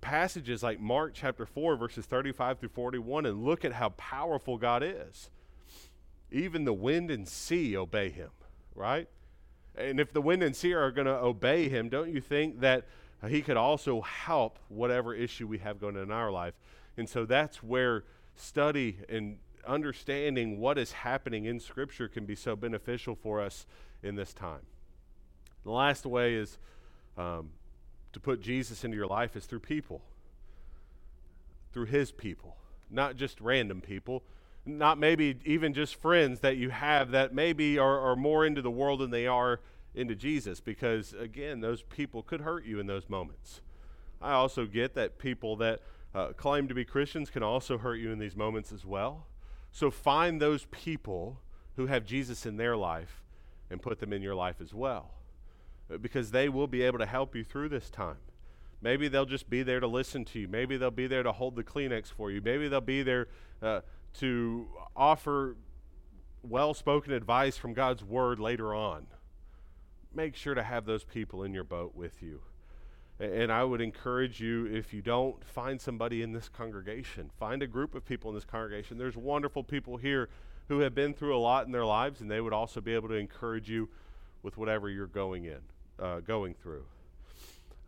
passages 0.01 0.63
like 0.63 0.81
Mark 0.81 1.13
chapter 1.15 1.47
4, 1.47 1.77
verses 1.77 2.07
35 2.07 2.59
through 2.59 2.69
41, 2.71 3.27
and 3.27 3.45
look 3.45 3.65
at 3.65 3.73
how 3.73 3.89
powerful 3.91 4.59
God 4.59 4.83
is. 4.83 5.31
Even 6.31 6.65
the 6.65 6.73
wind 6.73 7.11
and 7.11 7.27
sea 7.27 7.77
obey 7.77 8.11
him, 8.11 8.31
right? 8.75 9.09
And 9.77 9.99
if 9.99 10.13
the 10.13 10.21
wind 10.21 10.43
and 10.43 10.55
sea 10.55 10.75
are 10.75 10.91
going 10.91 11.07
to 11.07 11.17
obey 11.17 11.69
him, 11.69 11.89
don't 11.89 12.13
you 12.13 12.21
think 12.21 12.61
that 12.61 12.87
he 13.27 13.43
could 13.43 13.57
also 13.57 14.01
help 14.01 14.59
whatever 14.69 15.15
issue 15.15 15.47
we 15.47 15.59
have 15.59 15.81
going 15.81 15.97
on 15.97 16.03
in 16.03 16.11
our 16.11 16.31
life? 16.31 16.55
And 16.97 17.09
so 17.09 17.25
that's 17.25 17.63
where 17.63 18.05
study 18.37 18.99
and 19.09 19.39
understanding 19.67 20.59
what 20.59 20.79
is 20.79 20.93
happening 20.93 21.45
in 21.45 21.61
Scripture 21.61 22.09
can 22.09 22.27
be 22.27 22.35
so 22.35 22.55
beneficial 22.57 23.15
for 23.15 23.41
us 23.41 23.67
in 24.03 24.17
this 24.17 24.33
time. 24.33 24.61
The 25.65 25.71
last 25.71 26.05
way 26.05 26.35
is 26.35 26.59
um, 27.17 27.51
to 28.13 28.21
put 28.21 28.41
Jesus 28.41 28.85
into 28.85 28.97
your 28.97 29.07
life 29.07 29.37
is 29.37 29.47
through 29.47 29.61
people, 29.61 30.03
through 31.73 31.87
His 31.87 32.13
people, 32.13 32.57
not 32.91 33.17
just 33.17 33.41
random 33.41 33.81
people, 33.81 34.23
not 34.67 34.99
maybe 34.99 35.39
even 35.45 35.75
just 35.75 35.95
friends 35.97 36.41
that 36.41 36.57
you 36.57 36.71
have 36.71 37.11
that 37.11 37.35
maybe 37.35 37.79
are, 37.79 38.01
are 38.01 38.17
more 38.17 38.47
into 38.47 38.63
the 38.63 38.71
world 38.71 39.01
than 39.01 39.11
they 39.11 39.27
are 39.27 39.61
into 39.95 40.15
Jesus, 40.15 40.61
because 40.61 41.13
again, 41.13 41.61
those 41.61 41.83
people 41.83 42.23
could 42.23 42.41
hurt 42.41 42.65
you 42.65 42.81
in 42.81 42.87
those 42.87 43.09
moments. 43.09 43.61
I 44.21 44.33
also 44.33 44.67
get 44.67 44.95
that 44.95 45.19
people 45.19 45.57
that 45.57 45.81
uh, 46.15 46.29
claim 46.29 46.69
to 46.69 46.75
be 46.75 46.85
Christians 46.85 47.31
can 47.31 47.43
also 47.43 47.79
hurt 47.79 47.97
you 47.97 48.13
in 48.13 48.19
these 48.19 48.37
moments 48.37 48.73
as 48.73 48.85
well. 48.85 49.27
So 49.71 49.91
find 49.91 50.41
those 50.41 50.67
people 50.71 51.41
who 51.77 51.87
have 51.87 52.05
Jesus 52.05 52.47
in 52.47 52.57
their 52.57 52.77
life 52.77 53.23
and 53.71 53.83
put 53.83 53.99
them 53.99 54.13
in 54.13 54.23
your 54.23 54.35
life 54.35 54.61
as 54.61 54.73
well. 54.73 55.11
Uh, 55.93 55.99
because 55.99 56.31
they 56.31 56.49
will 56.49 56.67
be 56.67 56.83
able 56.83 56.99
to 56.99 57.07
help 57.07 57.35
you 57.35 57.45
through 57.45 57.69
this 57.69 57.91
time. 57.91 58.17
Maybe 58.81 59.09
they'll 59.09 59.27
just 59.27 59.51
be 59.51 59.63
there 59.63 59.81
to 59.81 59.87
listen 59.87 60.25
to 60.27 60.41
you. 60.41 60.49
Maybe 60.49 60.77
they'll 60.77 60.91
be 60.91 61.07
there 61.07 61.23
to 61.23 61.33
hold 61.33 61.57
the 61.57 61.65
Kleenex 61.65 62.13
for 62.13 62.31
you. 62.31 62.41
Maybe 62.41 62.69
they'll 62.69 62.81
be 62.81 63.03
there 63.03 63.29
uh, 63.63 63.81
to 64.21 64.69
offer 64.95 65.57
well 66.43 66.75
spoken 66.75 67.13
advice 67.13 67.57
from 67.57 67.73
God's 67.73 68.05
Word 68.05 68.39
later 68.39 68.75
on. 68.75 69.07
Make 70.15 70.37
sure 70.37 70.55
to 70.55 70.63
have 70.63 70.85
those 70.85 71.05
people 71.05 71.43
in 71.43 71.53
your 71.53 71.65
boat 71.65 71.95
with 71.95 72.23
you. 72.23 72.41
And 73.21 73.53
I 73.53 73.63
would 73.65 73.81
encourage 73.81 74.41
you, 74.41 74.67
if 74.67 74.93
you 74.93 75.01
don't, 75.01 75.43
find 75.45 75.81
somebody 75.81 76.23
in 76.23 76.33
this 76.33 76.49
congregation. 76.49 77.31
Find 77.39 77.63
a 77.63 77.67
group 77.67 77.95
of 77.95 78.05
people 78.05 78.31
in 78.31 78.35
this 78.35 78.45
congregation. 78.45 78.99
There's 78.99 79.17
wonderful 79.17 79.63
people 79.63 79.97
here 79.97 80.29
who 80.69 80.81
have 80.81 80.95
been 80.95 81.15
through 81.15 81.37
a 81.37 81.39
lot 81.39 81.67
in 81.67 81.73
their 81.73 81.85
lives, 81.85 82.21
and 82.21 82.31
they 82.31 82.41
would 82.41 82.53
also 82.53 82.81
be 82.81 82.95
able 82.95 83.09
to 83.09 83.15
encourage 83.15 83.69
you 83.69 83.89
with 84.43 84.57
whatever 84.57 84.89
you're 84.89 85.07
going 85.07 85.45
in, 85.45 85.61
uh, 85.99 86.21
going 86.21 86.55
through. 86.55 86.85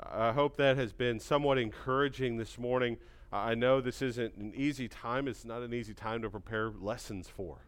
I 0.01 0.33
hope 0.33 0.57
that 0.57 0.77
has 0.77 0.93
been 0.93 1.19
somewhat 1.19 1.59
encouraging 1.59 2.37
this 2.37 2.59
morning. 2.59 2.99
I 3.33 3.55
know 3.55 3.81
this 3.81 4.03
isn't 4.03 4.37
an 4.37 4.53
easy 4.55 4.89
time. 4.89 5.27
It's 5.27 5.45
not 5.45 5.63
an 5.63 5.75
easy 5.75 5.95
time 5.95 6.23
to 6.23 6.31
prepare 6.31 6.71
lessons 6.71 7.29
for. 7.29 7.59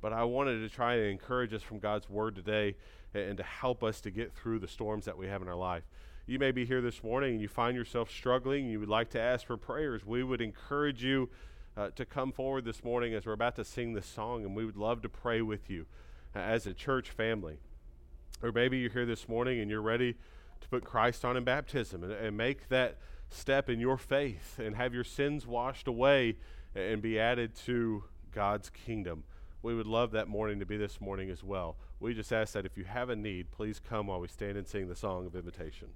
But 0.00 0.12
I 0.12 0.24
wanted 0.24 0.60
to 0.60 0.68
try 0.68 0.94
and 0.94 1.06
encourage 1.06 1.52
us 1.52 1.62
from 1.62 1.78
God's 1.78 2.08
Word 2.08 2.34
today 2.34 2.76
and, 3.14 3.36
to 3.36 3.42
help 3.42 3.82
us 3.82 4.00
to 4.02 4.10
get 4.10 4.32
through 4.32 4.58
the 4.58 4.68
storms 4.68 5.04
that 5.04 5.16
we 5.16 5.26
have 5.26 5.42
in 5.42 5.48
our 5.48 5.56
life. 5.56 5.84
You 6.26 6.38
may 6.38 6.52
be 6.52 6.64
here 6.64 6.80
this 6.80 7.02
morning 7.02 7.32
and 7.32 7.40
you 7.40 7.48
find 7.48 7.76
yourself 7.76 8.10
struggling. 8.10 8.64
And 8.64 8.72
you 8.72 8.80
would 8.80 8.88
like 8.88 9.10
to 9.10 9.20
ask 9.20 9.46
for 9.46 9.56
prayers. 9.56 10.06
We 10.06 10.22
would 10.22 10.40
encourage 10.40 11.02
you 11.02 11.28
uh, 11.76 11.90
to 11.96 12.04
come 12.04 12.32
forward 12.32 12.64
this 12.64 12.84
morning 12.84 13.14
as 13.14 13.26
we're 13.26 13.32
about 13.32 13.56
to 13.56 13.64
sing 13.64 13.94
this 13.94 14.06
song, 14.06 14.44
and 14.44 14.54
we 14.54 14.64
would 14.64 14.76
love 14.76 15.02
to 15.02 15.08
pray 15.08 15.42
with 15.42 15.70
you 15.70 15.86
uh, 16.34 16.38
as 16.40 16.66
a 16.66 16.74
church 16.74 17.10
family. 17.10 17.58
Or 18.42 18.52
maybe 18.52 18.78
you're 18.78 18.90
here 18.90 19.06
this 19.06 19.28
morning 19.28 19.60
and 19.60 19.70
you're 19.70 19.82
ready 19.82 20.14
to 20.60 20.68
put 20.68 20.84
Christ 20.84 21.24
on 21.24 21.36
in 21.36 21.44
baptism 21.44 22.02
and, 22.04 22.12
and 22.12 22.36
make 22.36 22.68
that 22.68 22.98
step 23.30 23.68
in 23.68 23.80
your 23.80 23.96
faith 23.96 24.58
and 24.58 24.76
have 24.76 24.94
your 24.94 25.04
sins 25.04 25.46
washed 25.46 25.86
away 25.86 26.36
and 26.74 27.02
be 27.02 27.18
added 27.18 27.54
to 27.66 28.04
God's 28.32 28.70
kingdom. 28.70 29.24
We 29.62 29.74
would 29.74 29.86
love 29.86 30.12
that 30.12 30.28
morning 30.28 30.58
to 30.60 30.66
be 30.66 30.76
this 30.76 31.00
morning 31.00 31.30
as 31.30 31.44
well. 31.44 31.76
We 31.98 32.14
just 32.14 32.32
ask 32.32 32.54
that 32.54 32.64
if 32.64 32.78
you 32.78 32.84
have 32.84 33.10
a 33.10 33.16
need, 33.16 33.50
please 33.50 33.78
come 33.78 34.06
while 34.06 34.20
we 34.20 34.28
stand 34.28 34.56
and 34.56 34.66
sing 34.66 34.88
the 34.88 34.96
song 34.96 35.26
of 35.26 35.36
invitation. 35.36 35.88